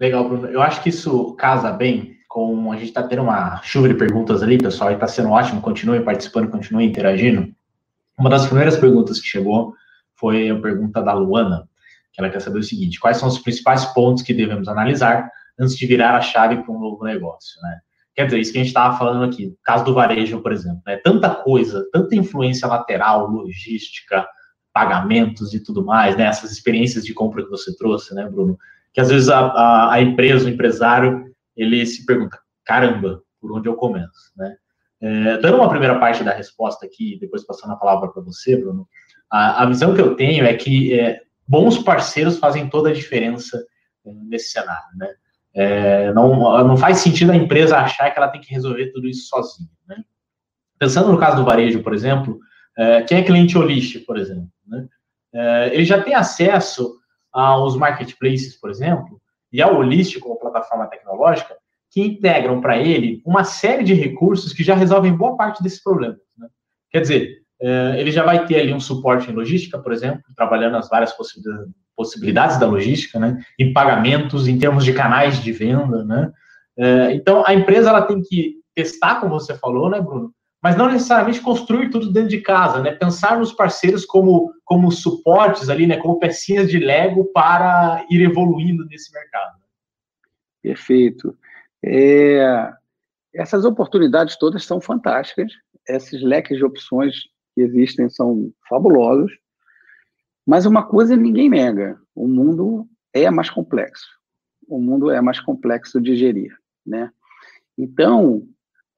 [0.00, 0.48] Legal, Bruno.
[0.48, 2.72] Eu acho que isso casa bem com.
[2.72, 5.60] A gente está tendo uma chuva de perguntas ali, pessoal, e está sendo ótimo.
[5.60, 7.54] Continue participando, continue interagindo.
[8.18, 9.74] Uma das primeiras perguntas que chegou
[10.16, 11.68] foi a pergunta da Luana
[12.20, 15.28] ela quer saber o seguinte: quais são os principais pontos que devemos analisar
[15.58, 17.78] antes de virar a chave para um novo negócio, né?
[18.14, 20.96] Quer dizer, isso que a gente estava falando aqui, caso do varejo, por exemplo, né?
[20.96, 24.26] tanta coisa, tanta influência lateral, logística,
[24.72, 26.24] pagamentos e tudo mais, né?
[26.24, 28.58] Essas experiências de compra que você trouxe, né, Bruno?
[28.92, 31.24] Que às vezes a, a, a empresa, o empresário,
[31.56, 34.54] ele se pergunta, caramba, por onde eu começo, né?
[35.02, 38.86] É, dando uma primeira parte da resposta aqui, depois passando a palavra para você, Bruno,
[39.30, 43.66] a, a, visão que eu tenho é que é, bons parceiros fazem toda a diferença
[44.06, 45.08] é, nesse cenário, né?
[45.52, 49.26] É, não, não faz sentido a empresa achar que ela tem que resolver tudo isso
[49.26, 49.96] sozinha, né?
[50.78, 52.38] Pensando no caso do varejo, por exemplo,
[52.78, 54.86] é, quem é cliente holístico, por exemplo, né?
[55.34, 56.96] É, ele já tem acesso
[57.32, 59.20] aos marketplaces, por exemplo,
[59.52, 61.56] e ao holístico, como plataforma tecnológica,
[61.90, 66.20] que integram para ele uma série de recursos que já resolvem boa parte desses problemas.
[66.38, 66.46] Né?
[66.90, 67.39] Quer dizer,
[67.98, 71.14] ele já vai ter ali um suporte em logística, por exemplo, trabalhando as várias
[71.94, 73.38] possibilidades da logística, né?
[73.58, 76.02] em pagamentos, em termos de canais de venda.
[76.04, 76.32] Né?
[76.78, 80.32] É, então, a empresa ela tem que testar, como você falou, né, Bruno?
[80.62, 82.92] Mas não necessariamente construir tudo dentro de casa, né?
[82.92, 85.96] Pensar nos parceiros como, como suportes ali, né?
[85.96, 89.56] Como pecinhas de Lego para ir evoluindo nesse mercado.
[90.62, 91.34] Perfeito.
[91.82, 92.70] É,
[93.34, 95.50] essas oportunidades todas são fantásticas,
[95.88, 97.14] esses leques de opções
[97.60, 99.32] existem são fabulosos,
[100.46, 104.06] mas uma coisa ninguém nega: o mundo é mais complexo.
[104.66, 107.10] O mundo é mais complexo de gerir, né?
[107.76, 108.46] Então,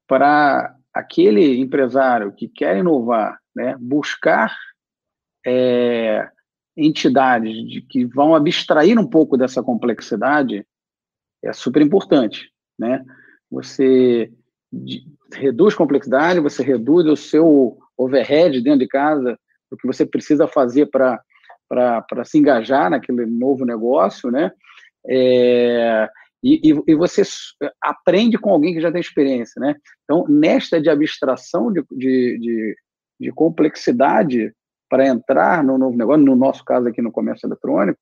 [0.06, 4.54] para aquele empresário que quer inovar, né, buscar
[5.46, 6.28] é,
[6.76, 10.66] entidades de, que vão abstrair um pouco dessa complexidade
[11.42, 13.04] é super importante né?
[13.50, 14.32] Você
[15.32, 19.38] reduz complexidade, você reduz o seu overhead dentro de casa,
[19.70, 21.20] o que você precisa fazer para
[22.24, 24.52] se engajar naquele novo negócio, né?
[25.08, 26.08] É,
[26.42, 27.22] e, e, você
[27.80, 29.76] aprende com alguém que já tem experiência, né?
[30.04, 32.76] Então, nesta de abstração de, de, de,
[33.20, 34.52] de complexidade
[34.90, 37.98] para entrar no novo negócio, no nosso caso aqui no comércio eletrônico,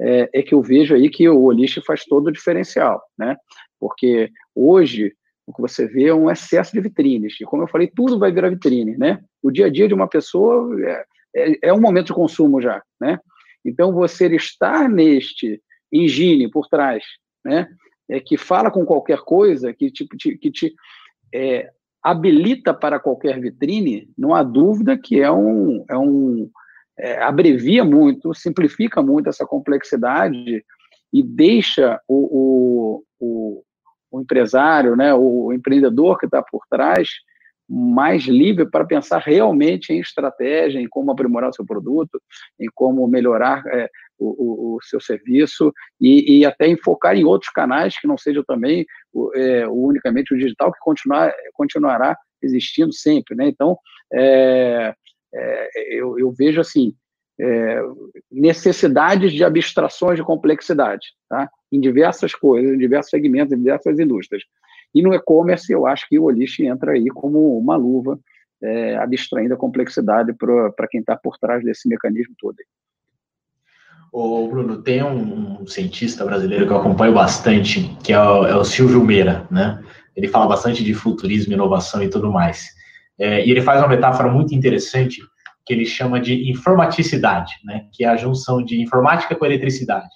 [0.00, 3.36] é, é, que eu vejo aí que o Olist faz todo o diferencial, né?
[3.78, 5.12] Porque hoje
[5.46, 7.40] o que você vê é um excesso de vitrines.
[7.40, 9.22] E como eu falei, tudo vai virar vitrine, né?
[9.42, 12.82] O dia a dia de uma pessoa é, é, é um momento de consumo já,
[13.00, 13.18] né?
[13.64, 15.60] Então, você estar neste
[15.92, 17.04] engine por trás,
[17.44, 17.68] né?
[18.08, 20.74] É, que fala com qualquer coisa, que te, que te
[21.34, 21.70] é,
[22.02, 26.50] habilita para qualquer vitrine, não há dúvida que é um, é um
[26.98, 30.64] é, abrevia muito, simplifica muito essa complexidade
[31.12, 33.64] e deixa o, o, o
[34.12, 37.08] o empresário, né, o empreendedor que está por trás,
[37.68, 42.20] mais livre para pensar realmente em estratégia, em como aprimorar o seu produto,
[42.60, 47.98] em como melhorar é, o, o, seu serviço e, e, até enfocar em outros canais
[47.98, 48.84] que não seja também
[49.34, 53.34] é, unicamente o digital, que continuar, continuará existindo sempre.
[53.34, 53.48] Né?
[53.48, 53.78] Então,
[54.12, 54.94] é,
[55.34, 56.94] é eu, eu, vejo assim,
[57.42, 57.82] é,
[58.30, 61.50] necessidades de abstrações de complexidade, tá?
[61.72, 64.44] em diversas coisas, em diversos segmentos, em diversas indústrias.
[64.94, 68.16] E no e-commerce, eu acho que o Olist entra aí como uma luva,
[68.62, 72.56] é, abstraindo a complexidade para quem está por trás desse mecanismo todo.
[74.12, 78.54] Ô, Bruno, tem um, um, cientista brasileiro que eu acompanho bastante, que é o, é
[78.54, 79.82] o Silvio Meira, né?
[80.14, 82.68] Ele fala bastante de futurismo, inovação e tudo mais.
[83.18, 85.22] É, e ele faz uma metáfora muito interessante
[85.64, 87.86] que ele chama de informaticidade, né?
[87.92, 90.08] Que é a junção de informática com eletricidade.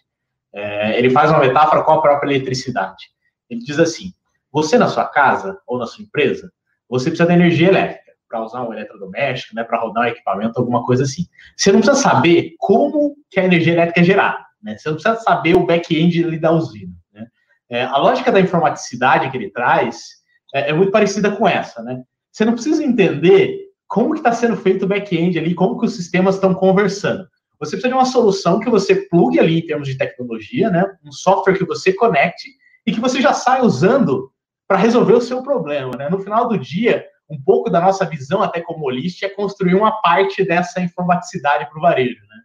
[0.53, 3.11] É, ele faz uma metáfora com a própria eletricidade.
[3.49, 4.13] Ele diz assim:
[4.53, 6.51] você na sua casa ou na sua empresa,
[6.89, 10.85] você precisa de energia elétrica para usar um eletrodoméstico, né, para rodar um equipamento, alguma
[10.85, 11.27] coisa assim.
[11.57, 14.77] Você não precisa saber como que a energia elétrica é gerada, né?
[14.77, 16.93] Você não precisa saber o back-end da usina.
[17.13, 17.27] Né?
[17.71, 20.17] É, a lógica da informaticidade que ele traz
[20.55, 22.03] é, é muito parecida com essa, né?
[22.33, 25.95] Você não precisa entender como que está sendo feito o back-end ali, como que os
[25.95, 27.27] sistemas estão conversando.
[27.59, 30.85] Você precisa de uma solução que você plugue ali em termos de tecnologia, né?
[31.05, 32.51] Um software que você conecte
[32.87, 34.31] e que você já sai usando
[34.69, 36.11] para resolver o seu problema, né?
[36.11, 40.01] No final do dia, um pouco da nossa visão, até como holist, é construir uma
[40.03, 42.43] parte dessa informaticidade para o varejo, né?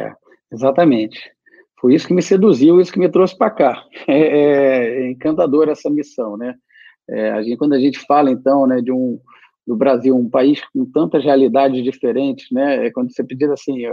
[0.00, 0.12] É,
[0.52, 1.30] exatamente.
[1.80, 3.84] Foi isso que me seduziu, isso que me trouxe para cá.
[4.08, 6.54] É, é, é encantador essa missão, né?
[7.08, 9.20] É, a gente, quando a gente fala, então, né, de um,
[9.66, 12.86] do Brasil, um país com tantas realidades diferentes, né?
[12.86, 13.84] É quando você pedir assim,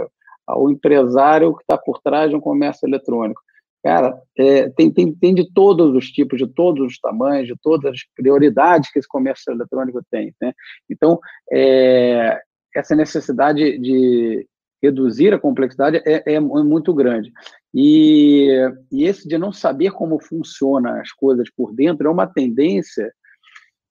[0.46, 3.40] ao empresário que está por trás de um comércio eletrônico.
[3.82, 7.92] Cara, é, tem, tem, tem de todos os tipos, de todos os tamanhos, de todas
[7.92, 10.34] as prioridades que esse comércio eletrônico tem.
[10.40, 10.52] Né?
[10.88, 11.18] Então,
[11.50, 12.38] é,
[12.74, 14.46] essa necessidade de
[14.82, 17.32] reduzir a complexidade é, é, é muito grande.
[17.72, 18.48] E,
[18.92, 23.10] e esse de não saber como funcionam as coisas por dentro é uma tendência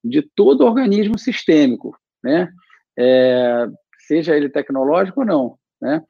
[0.02, 2.50] de todo organismo sistêmico, né?
[2.98, 3.66] É,
[4.06, 6.02] seja ele tecnológico ou não, né?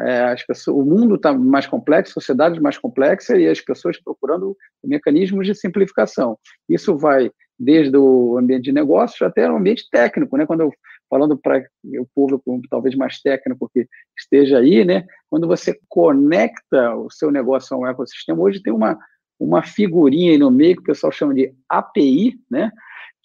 [0.00, 4.00] É, as pessoas, o mundo está mais complexo, a sociedade mais complexa e as pessoas
[4.00, 6.38] procurando mecanismos de simplificação.
[6.68, 10.46] Isso vai desde o ambiente de negócios até o ambiente técnico, né?
[10.46, 10.72] Quando eu
[11.10, 15.04] falando para o público talvez mais técnico que esteja aí, né?
[15.28, 18.96] Quando você conecta o seu negócio a um ecossistema, hoje tem uma
[19.40, 22.72] uma figurinha aí no meio que o pessoal chama de API, né?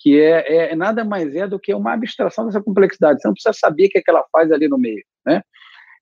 [0.03, 3.21] Que é, é nada mais é do que uma abstração dessa complexidade.
[3.21, 5.41] Você não precisa saber o que, é que ela faz ali no meio, né?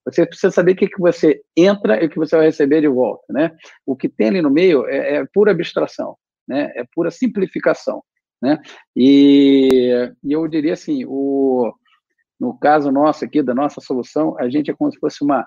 [0.04, 2.88] Você precisa saber o que, que você entra e o que você vai receber de
[2.88, 3.52] volta, né?
[3.86, 6.16] O que tem ali no meio é, é pura abstração,
[6.48, 6.72] né?
[6.74, 8.02] É pura simplificação,
[8.42, 8.58] né?
[8.96, 11.72] E, e eu diria assim, o,
[12.40, 15.46] no caso nosso aqui, da nossa solução, a gente é como se fosse uma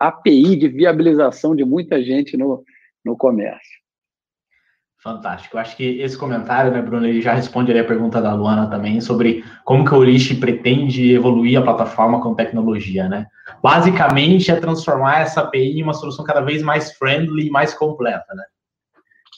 [0.00, 2.64] API de viabilização de muita gente no,
[3.04, 3.83] no comércio.
[5.04, 5.58] Fantástico.
[5.58, 9.02] Eu acho que esse comentário, né, Bruno, ele já responde a pergunta da Luana também
[9.02, 13.26] sobre como que o List pretende evoluir a plataforma com tecnologia, né?
[13.62, 18.24] Basicamente é transformar essa API em uma solução cada vez mais friendly e mais completa,
[18.34, 18.44] né?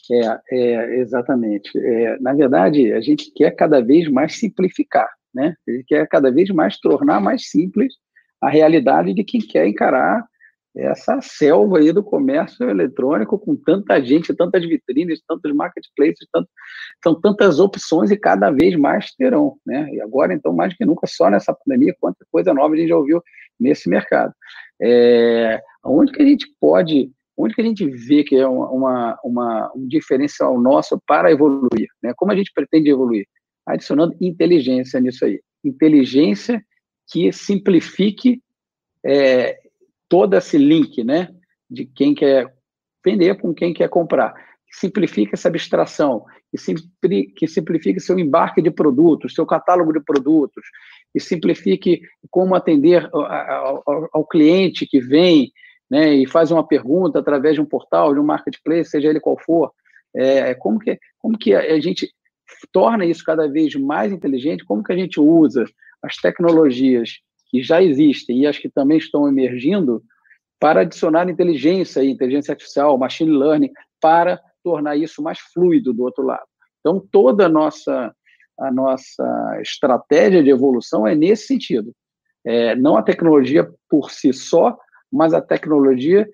[0.09, 1.77] É, é exatamente.
[1.77, 5.53] É, na verdade, a gente quer cada vez mais simplificar, né?
[5.67, 7.93] A gente quer cada vez mais tornar mais simples
[8.41, 10.25] a realidade de quem quer encarar
[10.77, 16.49] essa selva aí do comércio eletrônico com tanta gente, tantas vitrines, tantos marketplaces, tanto,
[17.03, 19.89] são tantas opções e cada vez mais terão, né?
[19.91, 22.97] E agora, então, mais que nunca, só nessa pandemia, quanta coisa nova a gente já
[22.97, 23.21] ouviu
[23.59, 24.33] nesse mercado.
[24.81, 29.71] É, onde que a gente pode, onde que a gente vê que é uma, uma,
[29.75, 32.13] um diferencial nosso para evoluir, né?
[32.15, 33.25] Como a gente pretende evoluir?
[33.65, 35.41] Adicionando inteligência nisso aí.
[35.63, 36.63] Inteligência
[37.09, 38.41] que simplifique
[39.05, 39.57] é,
[40.09, 41.29] todo esse link, né,
[41.69, 42.53] de quem quer
[43.03, 44.33] vender com quem quer comprar.
[44.69, 46.25] Simplifica essa abstração,
[47.01, 50.63] que, que simplifique seu embarque de produtos, seu catálogo de produtos,
[51.13, 55.51] que simplifique como atender ao, ao, cliente que vem
[55.89, 59.37] né, e faz uma pergunta através de um portal, de um marketplace, seja ele qual
[59.39, 59.71] for.
[60.15, 62.09] É, como, que, como que a gente
[62.71, 64.65] torna isso cada vez mais inteligente?
[64.65, 65.65] Como que a gente usa
[66.01, 70.03] as tecnologias que já existem e as que também estão emergindo
[70.59, 76.47] para adicionar inteligência, inteligência artificial, machine learning, para tornar isso mais fluido do outro lado.
[76.79, 78.13] Então, toda a nossa,
[78.59, 81.93] a nossa estratégia de evolução é nesse sentido.
[82.45, 84.77] É, não a tecnologia por si só,
[85.11, 86.27] mas a tecnologia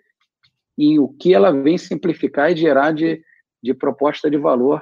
[0.78, 3.22] em o que ela vem simplificar e gerar de,
[3.62, 4.82] de proposta de valor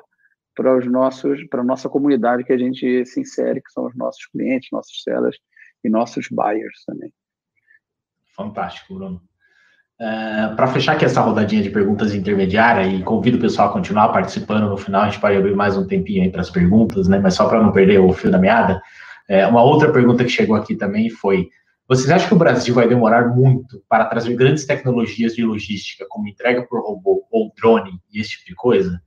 [0.56, 3.96] para os nossos para a nossa comunidade que a gente se insere, que são os
[3.96, 5.38] nossos clientes, nossos sellers
[5.84, 7.14] e nossos buyers também.
[8.36, 9.22] Fantástico, Bruno.
[10.00, 14.10] Uh, Para fechar aqui essa rodadinha de perguntas intermediária e convido o pessoal a continuar
[14.10, 17.20] participando no final, a gente pode abrir mais um tempinho aí para as perguntas, né?
[17.20, 18.82] Mas só para não perder o fio da meada,
[19.30, 21.50] é, uma outra pergunta que chegou aqui também foi:
[21.88, 26.28] vocês acham que o Brasil vai demorar muito para trazer grandes tecnologias de logística, como
[26.28, 29.02] entrega por robô ou drone e esse tipo de coisa?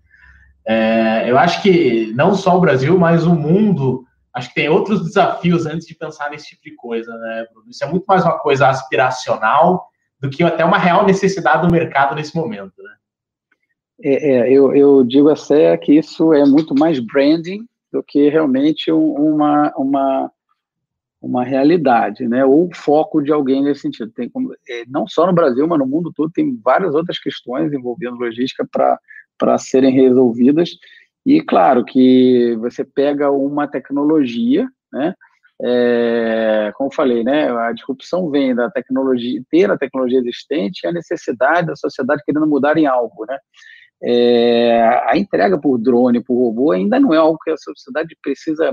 [0.67, 5.03] É, eu acho que não só o Brasil, mas o mundo acho que tem outros
[5.05, 7.71] desafios antes de pensar nesse tipo de coisa, né, Bruno?
[7.71, 9.89] Isso é muito mais uma coisa aspiracional
[10.21, 12.95] do que até uma real necessidade do mercado nesse momento, né?
[14.03, 18.91] É, é, eu, eu, digo até que isso é muito mais branding do que realmente
[18.91, 20.33] uma, uma,
[21.23, 22.45] uma realidade, né?
[22.45, 24.11] Ou foco de alguém nesse sentido.
[24.11, 27.73] Tem como, é, não só no Brasil, mas no mundo todo, tem várias outras questões
[27.73, 30.71] envolvendo logística para serem resolvidas
[31.25, 35.15] e claro que você pega uma tecnologia, né?
[35.63, 40.93] É, como falei, né, a disrupção vem da tecnologia, ter a tecnologia existente e a
[40.93, 43.39] necessidade da sociedade querendo mudar em algo, né?
[44.03, 48.73] É, a entrega por drone, por robô, ainda não é algo que a sociedade precisa,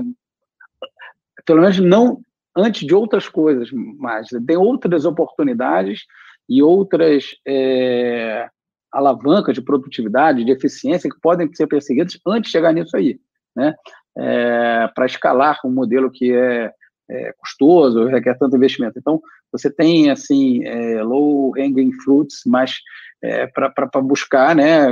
[1.46, 2.20] pelo menos não
[2.54, 6.02] antes de outras coisas, mas tem outras oportunidades
[6.48, 8.48] e outras é,
[8.92, 13.18] alavancas de produtividade, de eficiência que podem ser perseguidas antes de chegar nisso aí,
[13.56, 13.74] né?
[14.16, 16.70] É, para escalar um modelo que é,
[17.10, 18.98] é, custoso, requer tanto investimento.
[18.98, 22.78] Então, você tem, assim, é, low-hanging fruits, mas
[23.22, 24.88] é, para buscar, né,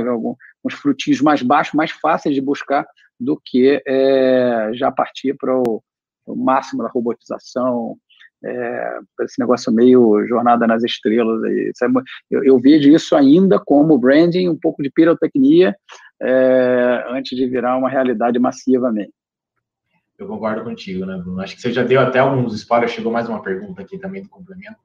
[0.63, 2.87] uns frutinhos mais baixos, mais fáceis de buscar
[3.19, 5.83] do que é, já partir para o
[6.27, 7.97] máximo da robotização,
[8.43, 11.43] é, esse negócio meio jornada nas estrelas.
[11.43, 11.71] Aí.
[11.81, 11.85] É
[12.29, 15.75] eu, eu, vejo isso ainda como branding, um pouco de pirotecnia,
[16.21, 19.13] é, antes de virar uma realidade massivamente.
[20.17, 21.41] Eu concordo contigo, né, Bruno?
[21.41, 24.29] Acho que você já deu até alguns spoilers, chegou mais uma pergunta aqui também do
[24.29, 24.79] complemento.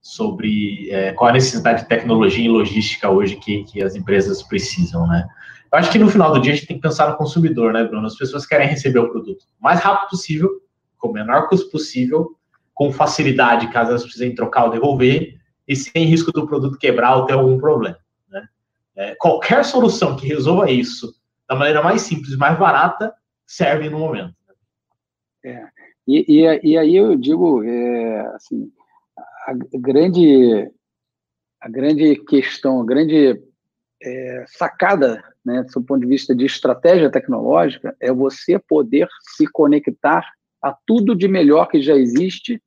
[0.00, 5.06] sobre é, qual a necessidade de tecnologia e logística hoje que, que as empresas precisam,
[5.06, 5.28] né?
[5.72, 7.84] Eu acho que no final do dia a gente tem que pensar no consumidor, né,
[7.84, 8.06] Bruno?
[8.06, 10.50] As pessoas querem receber o produto o mais rápido possível,
[10.98, 12.36] com o menor custo possível,
[12.82, 17.26] com facilidade, caso elas precisem trocar ou devolver, e sem risco do produto quebrar ou
[17.26, 17.96] ter algum problema.
[18.28, 18.48] Né?
[18.96, 21.14] É, qualquer solução que resolva isso
[21.48, 23.14] da maneira mais simples, mais barata,
[23.46, 24.34] serve no momento.
[25.44, 25.64] É.
[26.08, 28.68] E, e, e aí eu digo, é, assim,
[29.46, 30.68] a grande,
[31.60, 33.40] a grande questão, a grande
[34.02, 40.26] é, sacada, né, do ponto de vista de estratégia tecnológica, é você poder se conectar
[40.60, 42.60] a tudo de melhor que já existe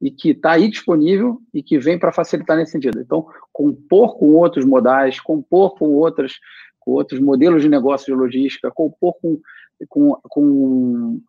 [0.00, 3.00] e que está aí disponível e que vem para facilitar nesse sentido.
[3.00, 6.34] Então, compor com outros modais, compor com outras
[6.80, 9.38] com outros modelos de negócio de logística, compor com,
[9.86, 11.20] com, com,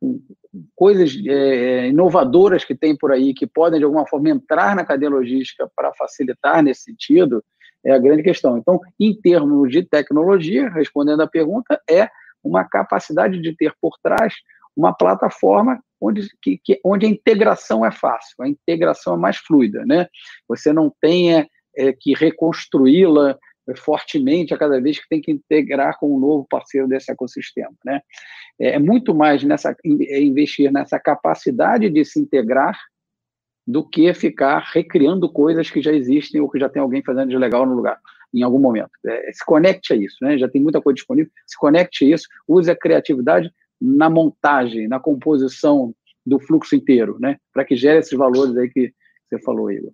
[0.00, 0.20] com
[0.74, 5.10] coisas é, inovadoras que tem por aí, que podem, de alguma forma, entrar na cadeia
[5.10, 7.44] logística para facilitar nesse sentido,
[7.84, 8.56] é a grande questão.
[8.56, 12.08] Então, em termos de tecnologia, respondendo à pergunta, é
[12.42, 14.34] uma capacidade de ter por trás
[14.76, 19.84] uma plataforma onde, que, que, onde a integração é fácil, a integração é mais fluida,
[19.86, 20.08] né?
[20.48, 21.46] Você não tem é,
[21.76, 23.38] é, que reconstruí-la
[23.76, 28.00] fortemente a cada vez que tem que integrar com um novo parceiro desse ecossistema, né?
[28.60, 32.76] É, é muito mais nessa é investir nessa capacidade de se integrar
[33.64, 37.38] do que ficar recriando coisas que já existem ou que já tem alguém fazendo de
[37.38, 38.00] legal no lugar
[38.34, 38.90] em algum momento.
[39.06, 40.36] É, se conecte a isso, né?
[40.38, 41.30] Já tem muita coisa disponível.
[41.46, 42.26] Se conecte a isso.
[42.48, 43.52] Use a criatividade
[43.82, 45.92] na montagem, na composição
[46.24, 47.36] do fluxo inteiro, né?
[47.52, 48.94] Para que gere esses valores aí que
[49.28, 49.92] você falou, Igor.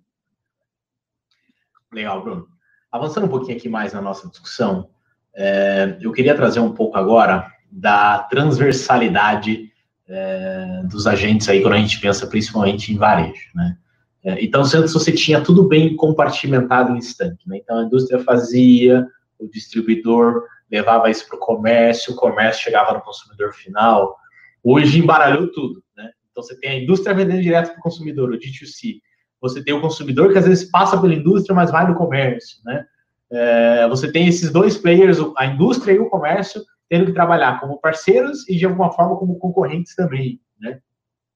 [1.91, 2.47] Legal, Bruno.
[2.91, 4.89] Avançando um pouquinho aqui mais na nossa discussão,
[5.35, 9.71] é, eu queria trazer um pouco agora da transversalidade
[10.07, 13.77] é, dos agentes aí quando a gente pensa principalmente em varejo, né?
[14.23, 17.57] É, então, antes você tinha tudo bem compartimentado em instante, né?
[17.57, 19.07] Então, a indústria fazia,
[19.39, 24.17] o distribuidor levava isso para o comércio, o comércio chegava no consumidor final.
[24.63, 26.11] Hoje embaralhou tudo, né?
[26.31, 29.01] Então você tem a indústria vendendo direto para o consumidor, o D2C.
[29.41, 32.85] Você tem o consumidor que às vezes passa pela indústria, mas vai no comércio, né?
[33.31, 37.79] É, você tem esses dois players, a indústria e o comércio, tendo que trabalhar como
[37.79, 40.79] parceiros e de alguma forma como concorrentes também, né?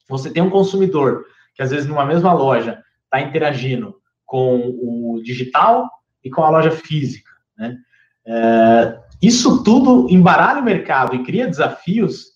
[0.10, 1.26] Você tem um consumidor
[1.56, 5.88] que às vezes numa mesma loja está interagindo com o digital
[6.24, 7.78] e com a loja física, né?
[8.26, 12.34] É, isso tudo embaralha o mercado e cria desafios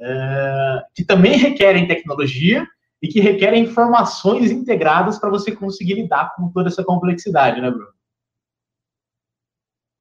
[0.00, 2.66] é, que também requerem tecnologia
[3.02, 7.92] e que requerem informações integradas para você conseguir lidar com toda essa complexidade, né, Bruno?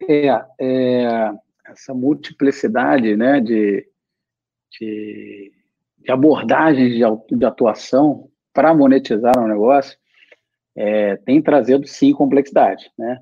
[0.08, 0.28] É,
[0.60, 1.32] é
[1.66, 3.86] essa multiplicidade né, de,
[4.80, 5.52] de,
[6.00, 9.98] de abordagens de, de atuação para monetizar um negócio
[10.76, 13.22] é, tem trazido, sim, complexidade, né?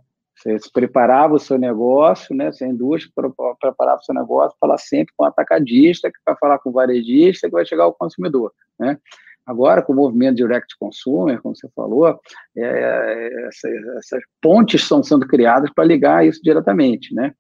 [0.54, 2.52] Você preparava o seu negócio, né?
[2.52, 3.12] Você indústria
[3.60, 7.48] preparava o seu negócio, falar sempre com o atacadista, que vai falar com o varejista,
[7.48, 8.98] que vai chegar ao consumidor, né?
[9.46, 12.20] Agora, com o movimento direct consumer, como você falou,
[12.56, 17.34] é, essa, essas pontes estão sendo criadas para ligar isso diretamente, né?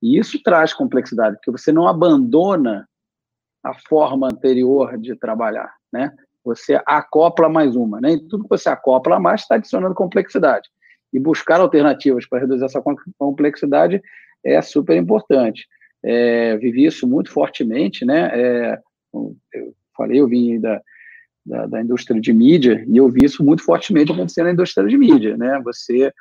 [0.00, 2.88] E isso traz complexidade, porque você não abandona
[3.64, 6.12] a forma anterior de trabalhar, né?
[6.44, 8.12] Você acopla mais uma, né?
[8.12, 10.68] E tudo que você acopla mais está adicionando complexidade
[11.12, 12.82] e buscar alternativas para reduzir essa
[13.18, 14.02] complexidade
[14.44, 15.66] é super importante.
[16.04, 18.30] É, vivi isso muito fortemente, né?
[18.32, 18.78] É,
[19.12, 20.80] eu falei, eu vim da,
[21.44, 24.96] da, da, indústria de mídia e eu vi isso muito fortemente acontecer na indústria de
[24.96, 25.60] mídia, né?
[25.64, 26.12] Você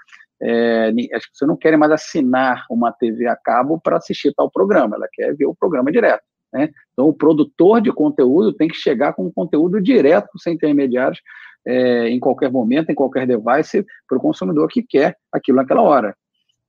[0.42, 4.96] é, as pessoas não querem mais assinar uma TV a cabo para assistir tal programa,
[4.96, 6.24] ela quer ver o programa direto.
[6.54, 6.70] Né?
[6.94, 11.20] Então, o produtor de conteúdo tem que chegar com conteúdo direto, sem intermediários,
[11.68, 16.16] é, em qualquer momento, em qualquer device, para o consumidor que quer aquilo naquela hora.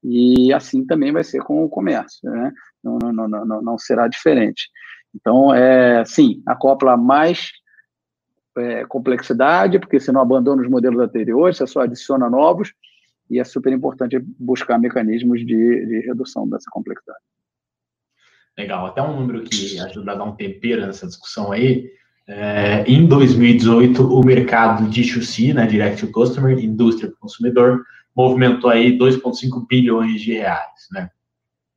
[0.03, 2.53] E assim também vai ser com o comércio, né?
[2.83, 4.69] não, não, não, não, será diferente.
[5.15, 7.51] Então, é, sim, acopla mais
[8.57, 12.73] é, complexidade, porque você não abandona os modelos anteriores, você só adiciona novos,
[13.31, 17.21] e é super importante buscar mecanismos de, de redução dessa complexidade.
[18.57, 21.93] Legal, até um número que ajuda a dar um tempero nessa discussão aí,
[22.29, 27.83] é, em 2018, o mercado de D2C, né, Direct to Customer, indústria para consumidor,
[28.15, 31.09] movimentou aí 2,5 bilhões de reais, né?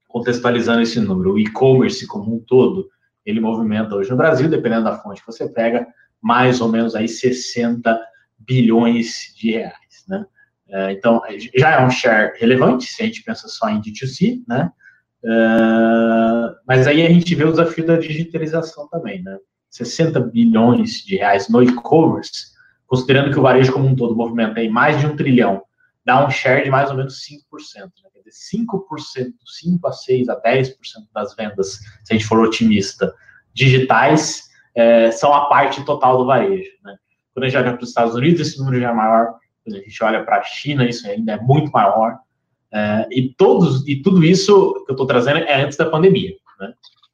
[0.10, 2.90] Contextualizando esse número, o e-commerce como um todo,
[3.26, 5.88] ele movimenta hoje no Brasil, dependendo da fonte que você pega,
[6.22, 7.98] mais ou menos aí 60
[8.38, 10.26] bilhões de reais, né?
[10.68, 11.22] É, então,
[11.56, 14.70] já é um share relevante, se a gente pensa só em D2C, né?
[15.24, 15.30] É,
[16.68, 19.38] mas aí a gente vê o desafio da digitalização também, né?
[19.72, 22.52] 60 bilhões de reais no e-commerce,
[22.86, 25.64] considerando que o varejo como um todo movimenta aí mais de um trilhão,
[26.06, 27.40] dá um share de mais ou menos 5%.
[27.76, 28.10] Né?
[28.14, 30.74] Quer dizer, 5%, 5 a 6 a 10%
[31.14, 33.14] das vendas, se a gente for otimista,
[33.54, 36.72] digitais, é, são a parte total do varejo.
[36.84, 36.98] Né?
[37.34, 39.36] Quando a gente olha para os Estados Unidos, esse número já é maior.
[39.64, 42.20] Quando a gente olha para a China, isso ainda é muito maior.
[42.74, 46.36] É, e, todos, e tudo isso que eu estou trazendo é antes da pandemia.
[46.60, 46.74] Né?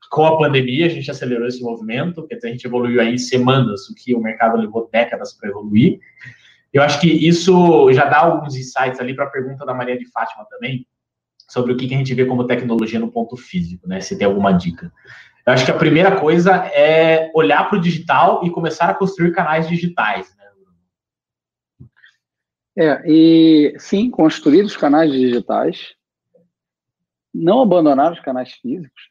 [0.10, 3.18] Com a pandemia, a gente acelerou esse movimento, quer dizer, a gente evoluiu aí em
[3.18, 6.00] semanas, o que o mercado levou décadas para evoluir.
[6.74, 10.10] Eu acho que isso já dá alguns insights ali para a pergunta da Maria de
[10.12, 10.86] Fátima também,
[11.50, 14.02] sobre o que a gente vê como tecnologia no ponto físico, né?
[14.02, 14.92] Se tem alguma dica.
[15.46, 19.32] Eu acho que a primeira coisa é olhar para o digital e começar a construir
[19.32, 20.36] canais digitais.
[20.36, 21.88] Né?
[22.78, 25.96] É, e sim, construir os canais digitais,
[27.34, 29.10] não abandonar os canais físicos,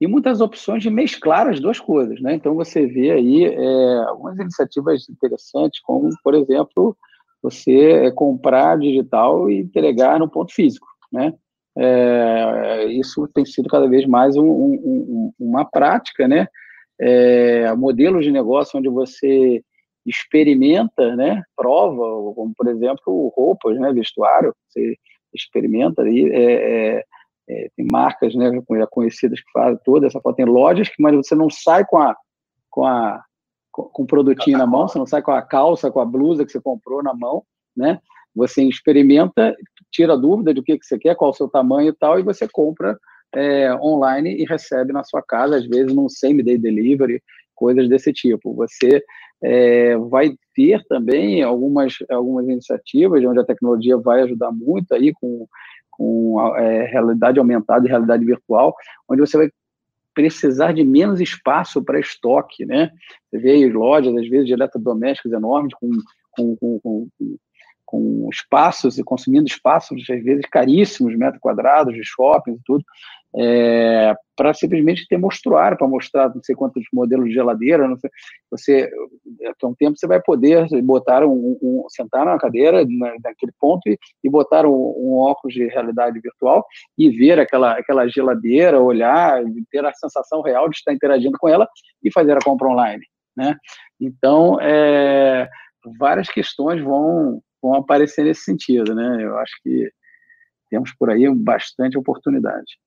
[0.00, 2.34] e muitas opções de mesclar as duas coisas, né?
[2.34, 6.96] Então você vê aí é, algumas iniciativas interessantes, como por exemplo
[7.42, 11.34] você é, comprar digital e entregar no ponto físico, né?
[11.76, 16.46] É, isso tem sido cada vez mais um, um, uma prática, né?
[17.00, 19.62] É, modelos de negócio onde você
[20.04, 21.42] experimenta, né?
[21.56, 23.92] Prova, como por exemplo roupas, né?
[23.92, 24.96] Vestuário, você
[25.34, 26.30] experimenta ali.
[26.32, 27.04] É,
[27.48, 28.50] é tem marcas né,
[28.90, 30.36] conhecidas que fazem toda essa foto.
[30.36, 32.16] Tem lojas que, mas você não sai com a
[32.70, 33.22] com a
[33.72, 36.50] com o produtinho na mão, você não sai com a calça, com a blusa que
[36.50, 37.44] você comprou na mão,
[37.76, 38.00] né?
[38.34, 39.56] Você experimenta,
[39.90, 42.22] tira a dúvida do que, que você quer, qual o seu tamanho e tal, e
[42.22, 42.98] você compra
[43.34, 47.22] é, online e recebe na sua casa, às vezes num same-day delivery,
[47.54, 48.54] coisas desse tipo.
[48.54, 49.02] Você
[49.42, 55.46] é, vai ter também algumas, algumas iniciativas onde a tecnologia vai ajudar muito aí com
[55.98, 58.74] com é, realidade aumentada e realidade virtual,
[59.08, 59.50] onde você vai
[60.14, 62.90] precisar de menos espaço para estoque, né?
[63.30, 65.90] Você vê lojas, às vezes, de eletrodomésticos enormes, com,
[66.30, 67.08] com, com, com,
[67.88, 72.84] com espaços e consumindo espaços, às vezes, caríssimos, metros quadrados de shoppings e tudo,
[73.34, 78.10] é, para simplesmente ter mostruário, para mostrar não sei quantos modelos de geladeira, não sei,
[78.50, 78.90] você,
[79.42, 83.52] daqui a um tempo você vai poder botar um, um sentar na cadeira na, naquele
[83.58, 86.66] ponto e, e botar um, um, óculos de realidade virtual
[86.96, 91.66] e ver aquela, aquela geladeira, olhar, ter a sensação real de estar interagindo com ela
[92.04, 93.56] e fazer a compra online, né?
[93.98, 95.48] Então, é,
[95.98, 99.24] várias questões vão, vão aparecer nesse sentido, né?
[99.24, 99.90] Eu acho que
[100.70, 102.78] temos por aí bastante oportunidade.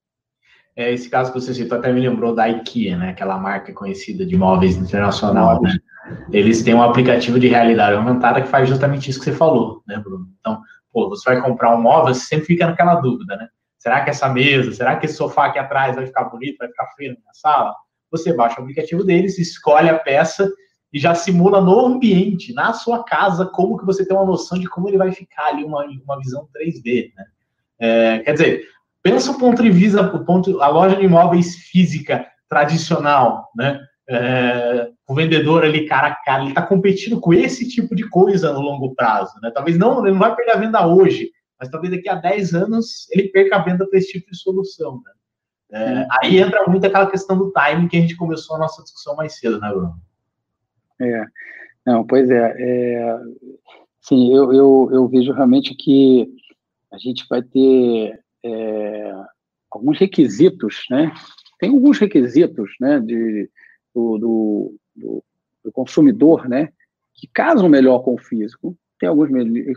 [0.75, 3.09] É, esse caso que você citou até me lembrou da IKEA, né?
[3.09, 5.75] Aquela marca conhecida de móveis internacional, né?
[6.31, 9.97] Eles têm um aplicativo de realidade aumentada que faz justamente isso que você falou, né,
[9.97, 10.27] Bruno?
[10.39, 10.61] Então,
[10.91, 13.47] pô, você vai comprar um móvel, você sempre fica naquela dúvida, né?
[13.77, 16.87] Será que essa mesa, será que esse sofá aqui atrás vai ficar bonito, vai ficar
[16.95, 17.75] feio na minha sala?
[18.11, 20.49] Você baixa o aplicativo deles, escolhe a peça
[20.93, 24.67] e já simula no ambiente, na sua casa, como que você tem uma noção de
[24.67, 27.25] como ele vai ficar ali, uma, uma visão 3D, né?
[27.79, 28.67] É, quer dizer,
[29.03, 33.79] Pensa o ponto de vista, o ponto, a loja de imóveis física tradicional, né?
[34.07, 38.51] É, o vendedor ali cara a cara, ele está competindo com esse tipo de coisa
[38.51, 39.49] no longo prazo, né?
[39.51, 43.07] Talvez não, ele não vai perder a venda hoje, mas talvez daqui a 10 anos
[43.11, 45.11] ele perca a venda para esse tipo de solução, né?
[45.73, 49.15] É, aí entra muito aquela questão do timing que a gente começou a nossa discussão
[49.15, 49.95] mais cedo, né, Bruno?
[51.01, 51.25] É,
[51.85, 53.19] não, pois é, é
[54.01, 56.27] sim, eu, eu, eu vejo realmente que
[56.91, 59.13] a gente vai ter é,
[59.71, 61.11] alguns requisitos, né?
[61.59, 63.49] Tem alguns requisitos, né, de,
[63.93, 65.23] do, do, do,
[65.63, 66.69] do consumidor, né,
[67.13, 68.75] que casam melhor com o físico.
[68.99, 69.29] Tem alguns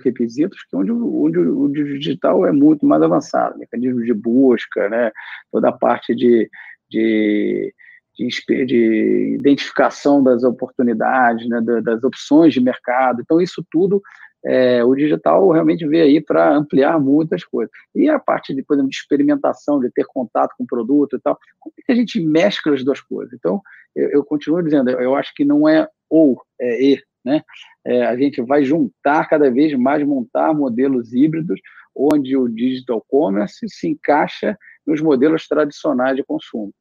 [0.03, 5.11] requisitos que onde, onde o digital é muito mais avançado, mecanismo de busca, né,
[5.53, 6.51] toda a parte de,
[6.89, 7.75] de
[8.17, 13.21] de, de, identificação das oportunidades, né, das opções de mercado.
[13.21, 14.03] Então, isso tudo
[14.45, 17.73] é, o digital realmente veio aí para ampliar muitas coisas.
[17.95, 21.21] E a parte de, por exemplo, de experimentação, de ter contato com o produto e
[21.21, 23.33] tal, como é que a gente mescla as duas coisas?
[23.33, 23.63] Então,
[23.97, 27.43] eu, eu continuo dizendo, eu acho que não é ou, é e, né?
[27.87, 31.59] É, a gente vai juntar cada vez mais, montar modelos híbridos,
[31.97, 36.73] onde o digital commerce se encaixa nos modelos tradicionais de consumo.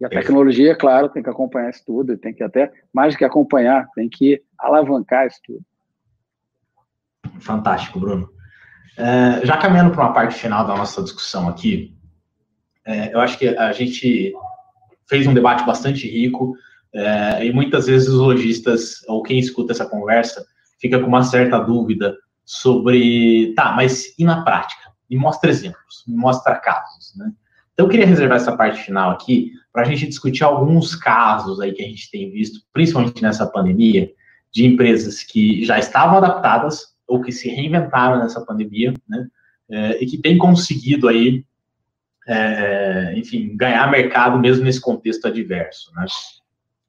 [0.00, 3.24] E a tecnologia, claro, tem que acompanhar isso tudo, tem que até, mais do que
[3.24, 5.60] acompanhar, tem que alavancar isso tudo.
[7.40, 8.28] Fantástico, Bruno.
[8.96, 11.96] É, já caminhando para uma parte final da nossa discussão aqui,
[12.84, 14.32] é, eu acho que a gente
[15.08, 16.56] fez um debate bastante rico
[16.94, 20.44] é, e muitas vezes os lojistas, ou quem escuta essa conversa,
[20.80, 24.90] fica com uma certa dúvida sobre, tá, mas e na prática?
[25.10, 27.32] Me mostra exemplos, me mostra casos, né?
[27.78, 31.70] Então, eu queria reservar essa parte final aqui para a gente discutir alguns casos aí
[31.70, 34.10] que a gente tem visto, principalmente nessa pandemia,
[34.52, 39.28] de empresas que já estavam adaptadas ou que se reinventaram nessa pandemia, né?
[39.70, 41.44] É, e que têm conseguido aí,
[42.26, 46.04] é, enfim, ganhar mercado mesmo nesse contexto adverso, né?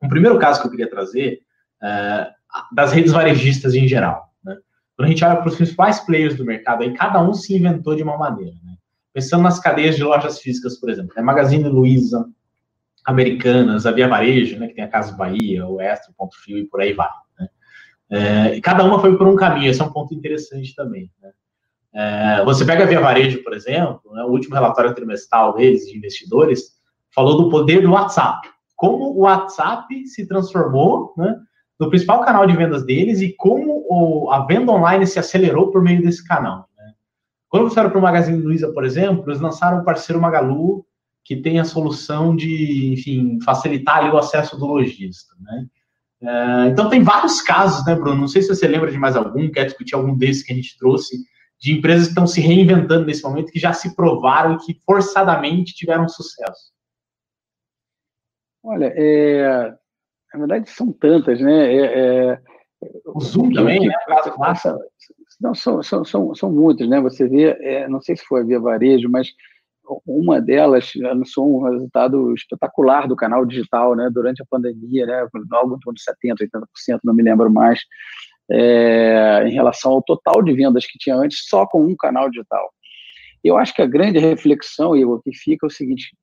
[0.02, 1.42] Um primeiro caso que eu queria trazer
[1.84, 2.32] é,
[2.74, 4.58] das redes varejistas em geral, né?
[4.98, 7.96] Quando a gente olha para os principais players do mercado, aí cada um se inventou
[7.96, 8.74] de uma maneira, né?
[9.14, 11.22] Pensando nas cadeias de lojas físicas, por exemplo, né?
[11.22, 12.26] Magazine Luiza,
[13.06, 14.68] Americanas, a Via Varejo, né?
[14.68, 17.10] Que tem a Casa Bahia, o Extra, Ponto Fio e por aí vai.
[18.10, 21.12] É, e cada uma foi por um caminho, esse é um ponto interessante também.
[21.22, 21.32] Né?
[21.94, 25.96] É, você pega a Via Varejo, por exemplo, né, o último relatório trimestral deles, de
[25.96, 26.80] investidores,
[27.14, 28.50] falou do poder do WhatsApp.
[28.76, 31.36] Como o WhatsApp se transformou né,
[31.80, 35.82] no principal canal de vendas deles e como o, a venda online se acelerou por
[35.82, 36.68] meio desse canal.
[37.50, 40.86] Quando olha para o Magazine Luiza, por exemplo, eles lançaram o parceiro Magalu,
[41.26, 45.36] que tem a solução de, enfim, facilitar ali o acesso do lojista.
[45.42, 45.66] Né?
[46.22, 48.22] É, então, tem vários casos, né, Bruno?
[48.22, 50.78] Não sei se você lembra de mais algum, quer discutir algum desses que a gente
[50.78, 51.18] trouxe,
[51.60, 55.74] de empresas que estão se reinventando nesse momento, que já se provaram e que forçadamente
[55.74, 56.72] tiveram sucesso.
[58.64, 59.74] Olha, é,
[60.34, 61.74] na verdade são tantas, né?
[61.74, 61.86] É,
[62.34, 62.42] é,
[63.06, 63.94] o Zoom também, né?
[65.40, 67.00] Não, são, são, são, são muitas, né?
[67.00, 69.30] Você vê, é, não sei se foi a Via Varejo, mas
[70.06, 75.76] uma delas anunciou um resultado espetacular do canal digital, né, durante a pandemia, né, algo
[75.76, 76.48] em torno de 70%,
[76.88, 77.80] 80%, não me lembro mais,
[78.52, 82.70] é, em relação ao total de vendas que tinha antes, só com um canal digital.
[83.44, 86.16] Eu acho que a grande reflexão, Igor, que fica é o seguinte,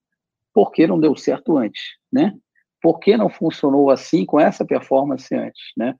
[0.52, 2.34] por que não deu certo antes, né?
[2.82, 5.94] Por que não funcionou assim, com essa performance antes, né?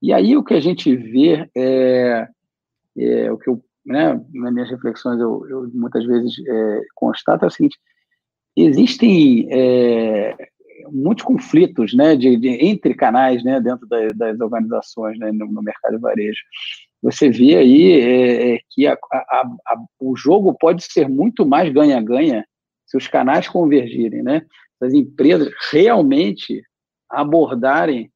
[0.00, 2.26] E aí o que a gente vê é,
[2.96, 7.48] é o que eu né, nas minhas reflexões, eu, eu muitas vezes é, constato é
[7.48, 7.78] o seguinte:
[8.56, 10.36] existem é,
[10.90, 15.62] muitos conflitos né, de, de, entre canais né, dentro da, das organizações né, no, no,
[15.62, 16.40] mercado de varejo.
[17.02, 21.72] Você vê aí é, é que a, a, a, o jogo pode ser muito mais
[21.72, 22.46] ganha-ganha
[22.86, 24.42] se os canais convergirem, né?
[24.78, 26.62] Se as empresas realmente
[27.10, 28.11] abordarem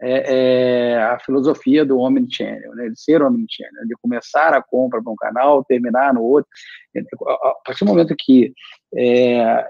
[0.00, 5.12] é, é a filosofia do omnichannel, né, de ser omnichannel, de começar a compra para
[5.12, 6.48] um canal, terminar no outro.
[6.96, 8.52] A partir do momento que
[8.94, 9.66] é,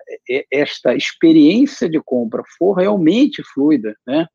[0.51, 4.27] esta experiência de compra for realmente fluida, né,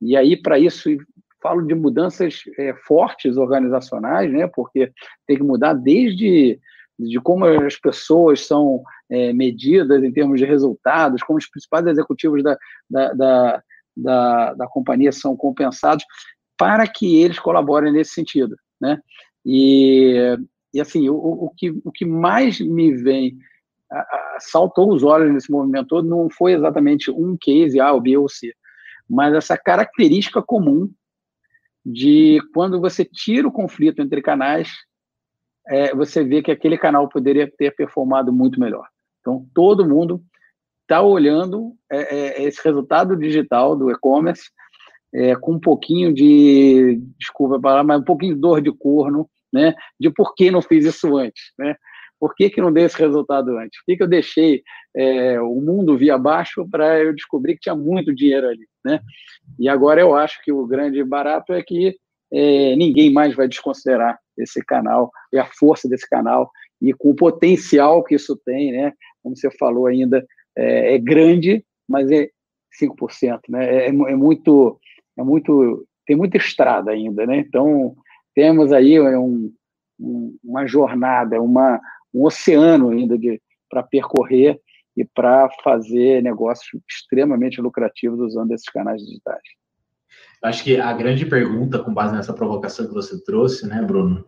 [0.00, 0.90] e aí para isso
[1.42, 4.90] falo de mudanças é, fortes organizacionais, né, porque
[5.26, 6.58] tem que mudar desde
[6.98, 12.42] de como as pessoas são é, medidas em termos de resultados, como os principais executivos
[12.42, 12.56] da,
[12.88, 13.62] da, da
[13.96, 16.04] da, da companhia são compensados
[16.56, 19.00] para que eles colaborem nesse sentido, né?
[19.44, 20.36] E,
[20.74, 23.36] e assim, o, o, que, o que mais me vem,
[23.90, 28.00] a, a, saltou os olhos nesse movimento todo, não foi exatamente um case A, ou
[28.00, 28.52] B ou C,
[29.08, 30.90] mas essa característica comum
[31.84, 34.68] de quando você tira o conflito entre canais,
[35.68, 38.88] é, você vê que aquele canal poderia ter performado muito melhor.
[39.20, 40.22] Então, todo mundo
[40.86, 44.50] está olhando é, é, esse resultado digital do e-commerce
[45.12, 49.74] é, com um pouquinho de, desculpa falar, mas um pouquinho de dor de corno, né?
[49.98, 51.76] De por que não fiz isso antes, né?
[52.18, 53.78] Por que, que não dei esse resultado antes?
[53.80, 54.62] Por que, que eu deixei
[54.94, 59.00] é, o mundo via baixo para eu descobrir que tinha muito dinheiro ali, né?
[59.58, 61.96] E agora eu acho que o grande barato é que
[62.32, 67.16] é, ninguém mais vai desconsiderar esse canal e a força desse canal e com o
[67.16, 68.92] potencial que isso tem, né?
[69.22, 70.24] Como você falou ainda,
[70.56, 72.30] é, é grande, mas é
[72.80, 73.64] 5%, né?
[73.64, 74.80] É, é, é, muito,
[75.16, 77.38] é muito, tem muita estrada ainda, né?
[77.38, 77.94] Então
[78.34, 79.52] temos aí é um,
[79.98, 81.80] um, uma jornada, uma,
[82.12, 83.16] um oceano ainda
[83.68, 84.60] para percorrer
[84.96, 89.42] e para fazer negócios extremamente lucrativos usando esses canais digitais.
[90.42, 94.24] Acho que a grande pergunta, com base nessa provocação que você trouxe, né, Bruno,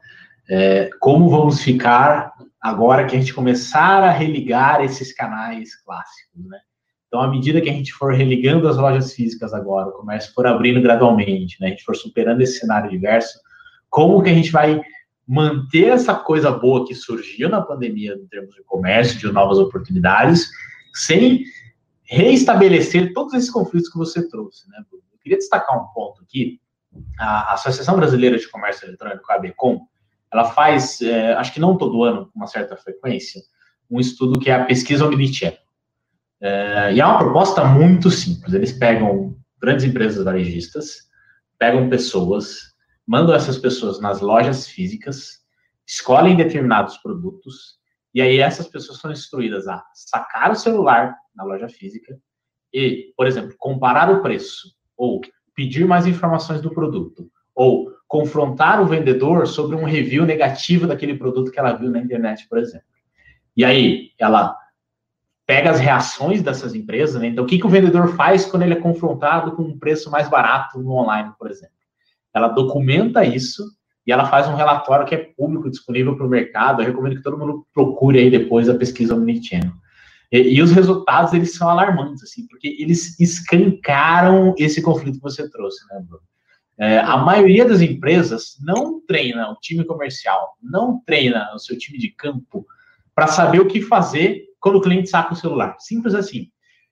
[0.50, 6.58] é como vamos ficar agora que a gente começar a religar esses canais clássicos, né?
[7.06, 10.46] Então, à medida que a gente for religando as lojas físicas agora, o comércio for
[10.46, 11.68] abrindo gradualmente, né?
[11.68, 13.40] A gente for superando esse cenário diverso,
[13.88, 14.80] como que a gente vai
[15.26, 20.48] manter essa coisa boa que surgiu na pandemia em termos de comércio, de novas oportunidades,
[20.94, 21.44] sem
[22.04, 24.82] reestabelecer todos esses conflitos que você trouxe, né?
[24.92, 26.60] Eu queria destacar um ponto aqui.
[27.18, 29.86] A Associação Brasileira de Comércio Eletrônico, a ABECOM,
[30.32, 33.40] ela faz, é, acho que não todo ano, com uma certa frequência,
[33.90, 35.58] um estudo que é a pesquisa Omnichannel.
[36.40, 38.54] É, e é uma proposta muito simples.
[38.54, 41.08] Eles pegam grandes empresas varejistas,
[41.58, 42.74] pegam pessoas,
[43.06, 45.40] mandam essas pessoas nas lojas físicas,
[45.86, 47.78] escolhem determinados produtos,
[48.14, 52.18] e aí essas pessoas são instruídas a sacar o celular na loja física
[52.72, 55.20] e, por exemplo, comparar o preço ou
[55.54, 61.52] pedir mais informações do produto, ou confrontar o vendedor sobre um review negativo daquele produto
[61.52, 62.86] que ela viu na internet, por exemplo.
[63.54, 64.56] E aí, ela
[65.46, 67.28] pega as reações dessas empresas, né?
[67.28, 70.28] Então, o que, que o vendedor faz quando ele é confrontado com um preço mais
[70.28, 71.74] barato no online, por exemplo?
[72.34, 73.64] Ela documenta isso
[74.06, 76.82] e ela faz um relatório que é público, disponível para o mercado.
[76.82, 79.72] Eu recomendo que todo mundo procure aí depois a pesquisa Omnichannel.
[80.30, 85.48] E, e os resultados, eles são alarmantes, assim, porque eles escancaram esse conflito que você
[85.50, 86.27] trouxe, né, Bruno?
[86.80, 91.98] É, a maioria das empresas não treina o time comercial, não treina o seu time
[91.98, 92.64] de campo
[93.14, 95.76] para saber o que fazer quando o cliente saca o celular.
[95.78, 96.48] Simples assim.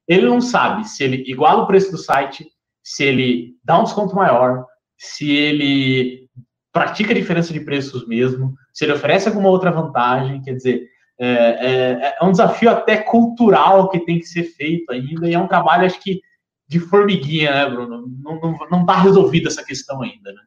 [0.08, 2.46] Ele não sabe se ele iguala o preço do site,
[2.82, 4.64] se ele dá um desconto maior,
[4.96, 6.28] se ele
[6.72, 10.86] pratica a diferença de preços mesmo, se ele oferece alguma outra vantagem, quer dizer,
[11.18, 15.38] é, é, é, um desafio até cultural que tem que ser feito ainda, e é
[15.38, 16.20] um trabalho, acho que,
[16.68, 18.06] de formiguinha, né, Bruno?
[18.70, 20.42] Não está resolvida essa questão ainda, né?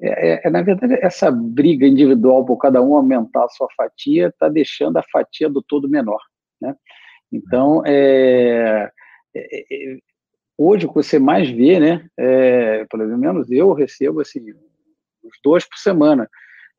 [0.00, 4.28] É, é, é, na verdade, essa briga individual por cada um aumentar a sua fatia
[4.28, 6.20] está deixando a fatia do todo menor,
[6.60, 6.74] né?
[7.32, 8.90] Então, é,
[9.34, 9.96] é,
[10.58, 12.08] hoje o que você mais vê, né,
[12.88, 14.40] pelo menos eu recebo assim,
[15.24, 16.28] uns dois por semana,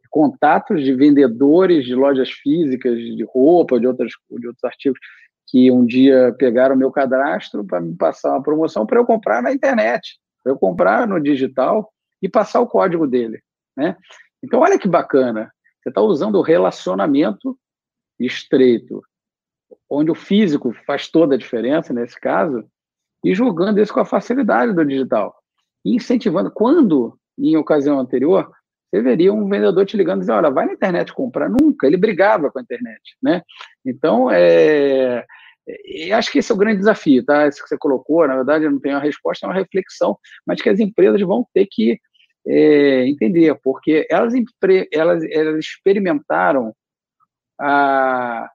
[0.10, 4.98] contatos de vendedores de lojas físicas, de roupa, de, outras, de outros artigos,
[5.56, 9.42] que um dia pegaram o meu cadastro para me passar uma promoção para eu comprar
[9.42, 13.42] na internet, para eu comprar no digital e passar o código dele.
[13.74, 13.96] Né?
[14.44, 15.50] Então, olha que bacana.
[15.82, 17.58] Você está usando o relacionamento
[18.20, 19.02] estreito,
[19.90, 22.66] onde o físico faz toda a diferença nesse caso,
[23.24, 25.34] e jogando isso com a facilidade do digital.
[25.86, 26.52] E incentivando.
[26.52, 28.52] Quando, em ocasião anterior,
[28.92, 31.48] você veria um vendedor te ligando e dizendo, olha, vai na internet comprar.
[31.48, 33.42] Nunca, ele brigava com a internet, né?
[33.86, 35.26] Então, é,
[35.68, 37.48] é, acho que esse é o grande desafio, tá?
[37.48, 40.62] Isso que você colocou, na verdade, eu não tenho a resposta, é uma reflexão, mas
[40.62, 42.00] que as empresas vão ter que
[42.48, 44.34] é, entender, porque elas,
[44.92, 46.74] elas, elas experimentaram
[47.60, 48.50] a,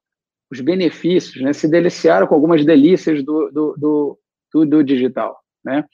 [0.50, 1.52] os benefícios, né?
[1.52, 4.18] se deliciaram com algumas delícias do, do, do,
[4.52, 5.84] do, do digital, né?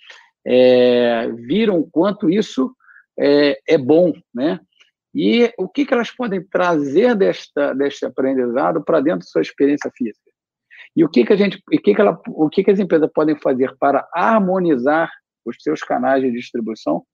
[0.48, 2.72] É, viram quanto isso
[3.18, 4.60] é, é bom, né?
[5.14, 9.90] E o que, que elas podem trazer desta, deste aprendizado para dentro da sua experiência
[9.96, 10.25] física?
[10.96, 13.10] E o que, que a gente, o que, que, ela, o que, que as empresas
[13.12, 15.10] podem fazer para harmonizar
[15.44, 17.04] os seus canais de distribuição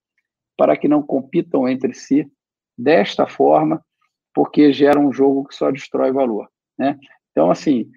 [0.57, 2.31] para que não compitam entre si
[2.79, 3.85] desta forma,
[4.33, 6.99] porque gera um jogo que só destrói valor, né?
[7.33, 7.91] Então, assim,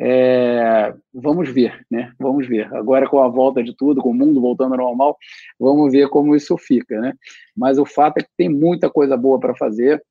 [0.00, 2.12] é, vamos ver, né?
[2.18, 2.72] Vamos ver.
[2.74, 5.18] Agora com a volta de tudo, com o mundo voltando ao normal,
[5.58, 7.14] vamos ver como isso fica, né?
[7.56, 10.02] Mas o fato é que tem muita coisa boa para fazer,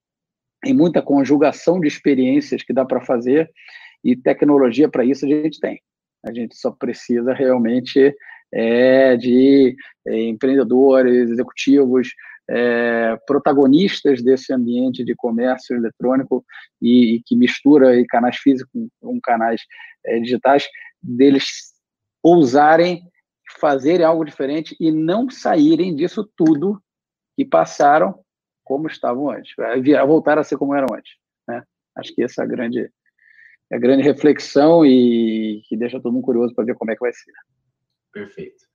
[0.62, 3.50] tem muita conjugação de experiências que dá para fazer
[4.04, 5.82] e tecnologia para isso a gente tem.
[6.26, 8.16] A gente só precisa realmente
[8.54, 9.76] é, de
[10.08, 12.10] é, empreendedores, executivos,
[12.50, 16.44] é, protagonistas desse ambiente de comércio eletrônico
[16.82, 19.62] e, e que mistura e canais físicos com canais
[20.06, 20.68] é, digitais,
[21.02, 21.72] deles
[22.22, 23.02] ousarem
[23.60, 26.82] fazerem algo diferente e não saírem disso tudo
[27.36, 28.20] que passaram
[28.64, 29.54] como estavam antes,
[30.08, 31.14] voltar a ser como eram antes.
[31.48, 31.64] Né?
[31.98, 32.90] Acho que essa é a grande,
[33.72, 37.14] é grande reflexão e que deixa todo mundo curioso para ver como é que vai
[37.14, 37.32] ser.
[38.12, 38.66] Perfeito.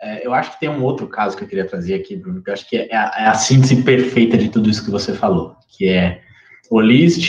[0.00, 2.48] É, eu acho que tem um outro caso que eu queria trazer aqui, Bruno, que
[2.48, 5.56] eu acho que é a, é a síntese perfeita de tudo isso que você falou,
[5.68, 6.22] que é
[6.70, 7.28] o list,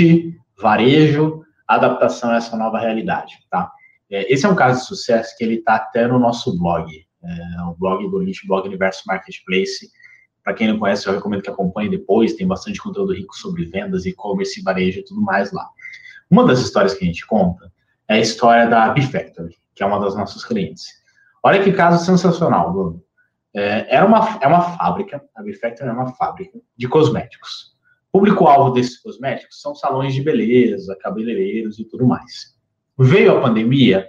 [0.62, 3.72] varejo, adaptação a essa nova realidade, tá?
[4.10, 6.90] É, esse é um caso de sucesso que ele está até no nosso blog,
[7.24, 9.90] é, o blog do blog Universo Marketplace.
[10.44, 14.06] Para quem não conhece, eu recomendo que acompanhe depois, tem bastante conteúdo rico sobre vendas,
[14.06, 15.68] e-commerce, varejo e tudo mais lá.
[16.30, 17.72] Uma das histórias que a gente conta
[18.08, 21.00] é a história da B-Factory, que é uma das nossas clientes.
[21.44, 23.04] Olha que caso sensacional, Bruno.
[23.54, 27.76] É, era uma, é uma fábrica, a Bifactor é uma fábrica de cosméticos.
[28.12, 32.56] Público-alvo desses cosméticos são salões de beleza, cabeleireiros e tudo mais.
[32.98, 34.08] Veio a pandemia,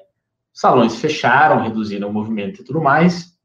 [0.52, 3.38] salões fecharam, reduziram o movimento e tudo mais,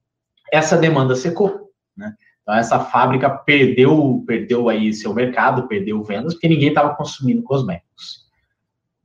[0.51, 2.13] essa demanda secou, né?
[2.41, 7.84] Então, essa fábrica perdeu, perdeu aí seu mercado, perdeu vendas, porque ninguém estava consumindo cosméticos.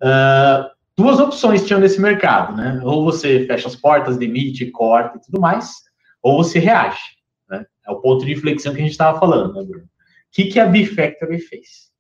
[0.03, 2.81] Uh, duas opções tinham nesse mercado, né?
[2.85, 5.75] Ou você fecha as portas, demite, corta e tudo mais,
[6.23, 7.01] ou você reage,
[7.49, 7.65] né?
[7.87, 9.85] É o ponto de inflexão que a gente estava falando, né, Bruno?
[9.85, 9.89] O
[10.33, 11.91] que, que a B-Factory fez?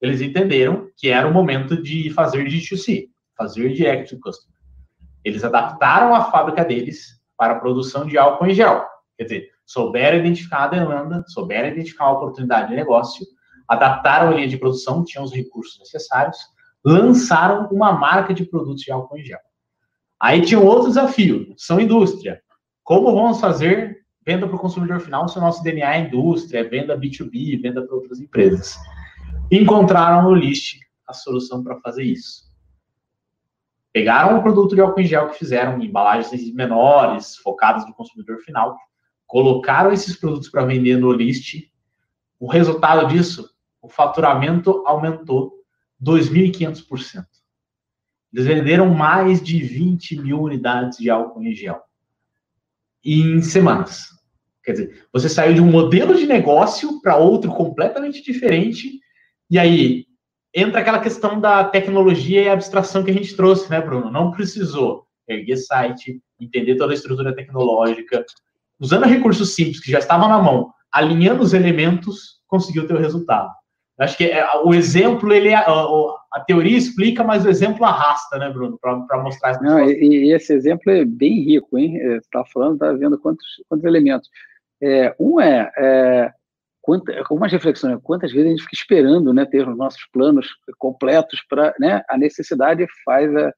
[0.00, 4.56] Eles entenderam que era o momento de fazer D2C, fazer direct to customer.
[5.24, 8.84] Eles adaptaram a fábrica deles para a produção de álcool em gel.
[9.16, 13.26] Quer dizer, souberam identificar a demanda, souberam identificar a oportunidade de negócio,
[13.68, 16.38] adaptaram a linha de produção, tinham os recursos necessários,
[16.86, 19.40] lançaram uma marca de produtos de álcool em gel.
[20.20, 22.40] Aí tinha um outro desafio, são indústria.
[22.84, 26.64] Como vamos fazer venda para o consumidor final, se o nosso DNA é indústria, é
[26.64, 28.76] venda B2B, venda para outras empresas.
[29.50, 30.78] Encontraram no List
[31.08, 32.46] a solução para fazer isso.
[33.92, 38.38] Pegaram o produto de álcool em gel que fizeram em embalagens menores, focadas no consumidor
[38.42, 38.76] final,
[39.26, 41.68] colocaram esses produtos para vender no List.
[42.38, 43.50] O resultado disso,
[43.82, 45.56] o faturamento aumentou
[46.02, 47.24] 2.500%.
[48.32, 51.80] Eles venderam mais de 20 mil unidades de álcool em gel
[53.06, 54.08] em semanas.
[54.64, 58.98] Quer dizer, você saiu de um modelo de negócio para outro completamente diferente,
[59.48, 60.06] e aí
[60.52, 64.10] entra aquela questão da tecnologia e abstração que a gente trouxe, né, Bruno?
[64.10, 68.24] Não precisou erguer site, entender toda a estrutura tecnológica,
[68.80, 73.50] usando recursos simples que já estavam na mão, alinhando os elementos, conseguiu ter o resultado.
[73.98, 78.50] Acho que é, o exemplo, ele a, a, teoria explica, mas o exemplo arrasta, né,
[78.50, 81.98] Bruno, para mostrar essa Não, e, e, esse exemplo é bem rico, hein?
[81.98, 84.28] Você está falando, está vendo quantos, quantos elementos.
[84.82, 86.30] É, um é, é
[86.86, 88.00] quanta, algumas reflexões, né?
[88.02, 90.46] quantas vezes a gente fica esperando né, ter os nossos planos
[90.78, 93.52] completos para né, a necessidade faz a,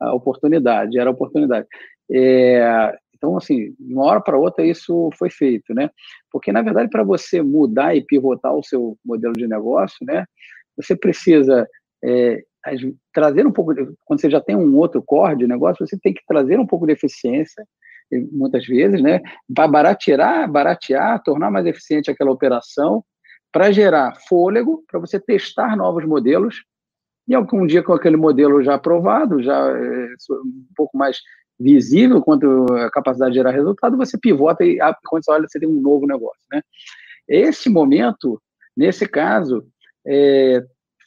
[0.00, 1.66] a oportunidade, era a oportunidade.
[2.10, 5.88] É, então, assim, de uma hora para outra isso foi feito, né?
[6.30, 10.26] Porque, na verdade, para você mudar e pivotar o seu modelo de negócio, né,
[10.76, 11.66] você precisa
[12.04, 12.42] é,
[13.14, 16.12] trazer um pouco, de, quando você já tem um outro core de negócio, você tem
[16.12, 17.64] que trazer um pouco de eficiência,
[18.30, 19.22] muitas vezes, né,
[19.54, 23.02] para baratear, baratear, tornar mais eficiente aquela operação,
[23.50, 26.56] para gerar fôlego, para você testar novos modelos,
[27.26, 31.18] e algum dia com aquele modelo já aprovado, já é, um pouco mais
[31.58, 35.68] visível quanto a capacidade de gerar resultado, você pivota e quando você olha, você tem
[35.68, 36.62] um novo negócio, né?
[37.28, 38.40] Esse momento,
[38.76, 39.64] nesse caso,
[40.06, 40.62] é,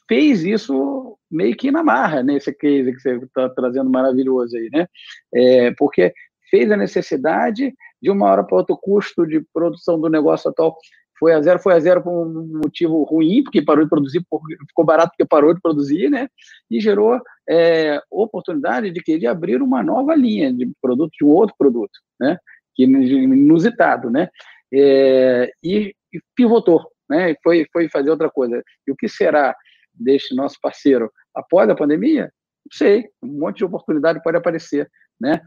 [0.08, 4.86] fez isso meio que na marra, nesse case que você está trazendo maravilhoso aí, né?
[5.34, 6.12] É, porque
[6.50, 10.76] fez a necessidade de uma hora para outra o custo de produção do negócio atual
[11.18, 14.24] foi a zero, foi a zero por um motivo ruim, porque parou de produzir,
[14.68, 16.28] ficou barato porque parou de produzir, né?
[16.70, 21.54] E gerou é, oportunidade de querer abrir uma nova linha de produto, de um outro
[21.58, 22.38] produto, né?
[22.74, 24.28] Que inusitado, né?
[24.72, 27.34] É, e, e, pivotou, né?
[27.42, 28.62] Foi, foi fazer outra coisa.
[28.86, 29.54] E o que será
[29.92, 32.30] deste nosso parceiro após a pandemia?
[32.64, 34.88] Não sei, um monte de oportunidade pode aparecer,
[35.20, 35.40] né?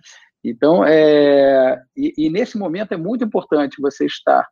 [0.43, 4.45] Então, é, e, e nesse momento é muito importante você estar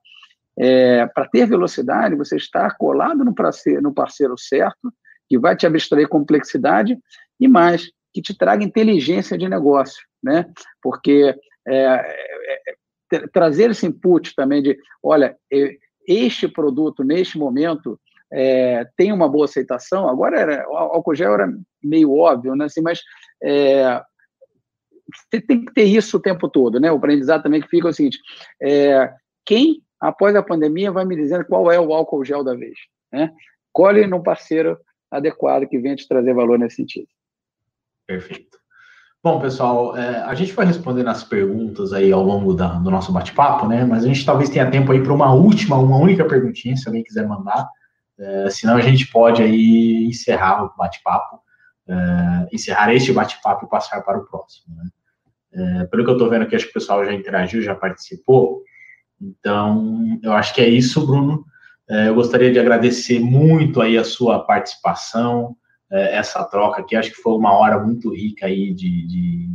[0.57, 4.91] é, para ter velocidade, você estar colado no parceiro, no parceiro certo,
[5.27, 6.97] que vai te abstrair complexidade
[7.39, 10.45] e mais, que te traga inteligência de negócio, né?
[10.81, 11.35] Porque
[11.67, 12.75] é, é,
[13.13, 15.35] é trazer esse input também de, olha,
[16.07, 17.99] este produto neste momento
[18.31, 20.07] é, tem uma boa aceitação.
[20.07, 21.51] Agora era, o álcool gel era
[21.83, 22.65] meio óbvio, né?
[22.65, 23.01] Assim, mas
[23.43, 24.01] é,
[25.31, 26.91] você tem que ter isso o tempo todo, né?
[26.91, 28.19] O aprendizado também que fica é o seguinte:
[28.61, 29.11] é,
[29.45, 32.77] quem após a pandemia, vai me dizendo qual é o álcool gel da vez.
[33.11, 33.31] Né?
[33.71, 34.77] Colhe num parceiro
[35.11, 37.07] adequado que venha te trazer valor nesse sentido.
[38.07, 38.57] Perfeito.
[39.21, 43.11] Bom, pessoal, é, a gente vai respondendo as perguntas aí ao longo da, do nosso
[43.11, 43.83] bate-papo, né?
[43.83, 47.03] Mas a gente talvez tenha tempo aí para uma última, uma única perguntinha, se alguém
[47.03, 47.67] quiser mandar.
[48.17, 51.41] É, senão a gente pode aí encerrar o bate-papo,
[51.87, 54.73] é, encerrar este bate-papo e passar para o próximo.
[54.75, 54.89] Né?
[55.51, 58.63] É, pelo que eu estou vendo aqui, acho que o pessoal já interagiu, já participou.
[59.21, 61.45] Então, eu acho que é isso, Bruno.
[61.89, 65.55] É, eu gostaria de agradecer muito aí a sua participação,
[65.91, 66.95] é, essa troca aqui.
[66.95, 69.49] Acho que foi uma hora muito rica aí de, de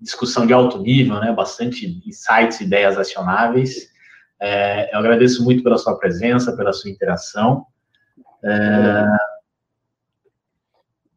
[0.00, 1.32] discussão de alto nível, né?
[1.32, 3.88] Bastante insights, ideias acionáveis.
[4.40, 7.66] É, eu agradeço muito pela sua presença, pela sua interação.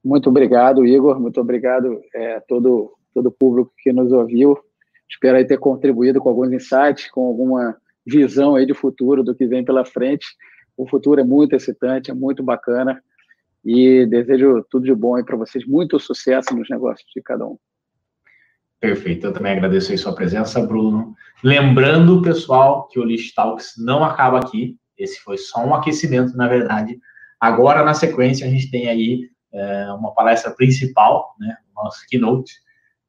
[0.04, 1.20] Muito obrigado, Igor.
[1.20, 4.58] Muito obrigado a é, todo todo o público que nos ouviu.
[5.10, 9.64] Espero ter contribuído com alguns insights, com alguma visão aí de futuro do que vem
[9.64, 10.26] pela frente.
[10.76, 13.02] O futuro é muito excitante, é muito bacana
[13.64, 17.58] e desejo tudo de bom aí para vocês, muito sucesso nos negócios de cada um.
[18.80, 21.16] Perfeito, eu também agradeço aí sua presença, Bruno.
[21.42, 26.50] Lembrando, pessoal, que o List Talks não acaba aqui, esse foi só um aquecimento, na
[26.50, 27.00] verdade.
[27.40, 32.54] Agora, na sequência, a gente tem aí é, uma palestra principal, né, nosso keynote,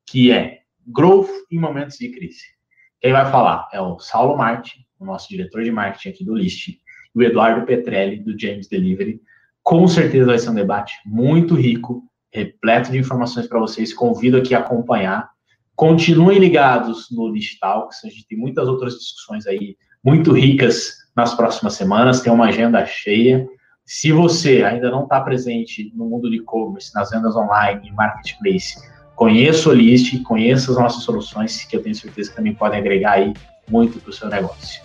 [0.06, 2.53] que é Growth em Momentos de Crise.
[3.00, 6.68] Quem vai falar é o Saulo Martin, o nosso diretor de marketing aqui do List,
[6.68, 6.78] e
[7.14, 9.20] o Eduardo Petrelli, do James Delivery.
[9.62, 13.94] Com certeza vai ser um debate muito rico, repleto de informações para vocês.
[13.94, 15.30] Convido aqui a acompanhar.
[15.76, 21.34] Continuem ligados no List Talks, a gente tem muitas outras discussões aí muito ricas nas
[21.34, 23.46] próximas semanas, tem uma agenda cheia.
[23.84, 28.76] Se você ainda não está presente no mundo de e-commerce, nas vendas online marketplace,
[29.14, 33.12] conheça o List, conheça as nossas soluções, que eu tenho certeza que também podem agregar
[33.12, 33.32] aí
[33.68, 34.82] muito para o seu negócio.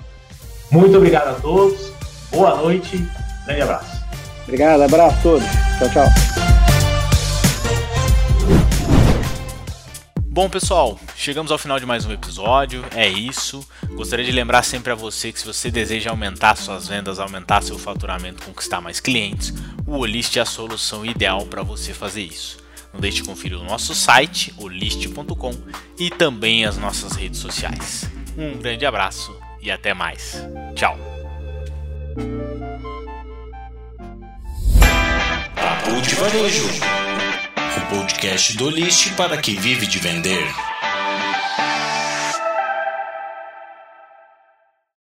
[0.72, 1.92] Muito obrigado a todos,
[2.32, 2.98] boa noite,
[3.46, 4.00] grande abraço.
[4.44, 5.48] Obrigado, abraço a todos.
[5.78, 6.08] Tchau, tchau.
[10.32, 12.86] Bom, pessoal, chegamos ao final de mais um episódio.
[12.96, 13.68] É isso.
[13.90, 17.78] Gostaria de lembrar sempre a você que se você deseja aumentar suas vendas, aumentar seu
[17.78, 19.54] faturamento, conquistar mais clientes,
[19.86, 22.58] o Olist é a solução ideal para você fazer isso.
[22.94, 25.52] Não deixe de conferir o nosso site, olist.com,
[25.98, 28.10] e também as nossas redes sociais.
[28.38, 30.42] Um grande abraço e até mais.
[30.76, 30.98] Tchau.
[35.56, 36.68] Papo de Varejo,
[37.78, 40.48] o podcast do List para quem vive de vender.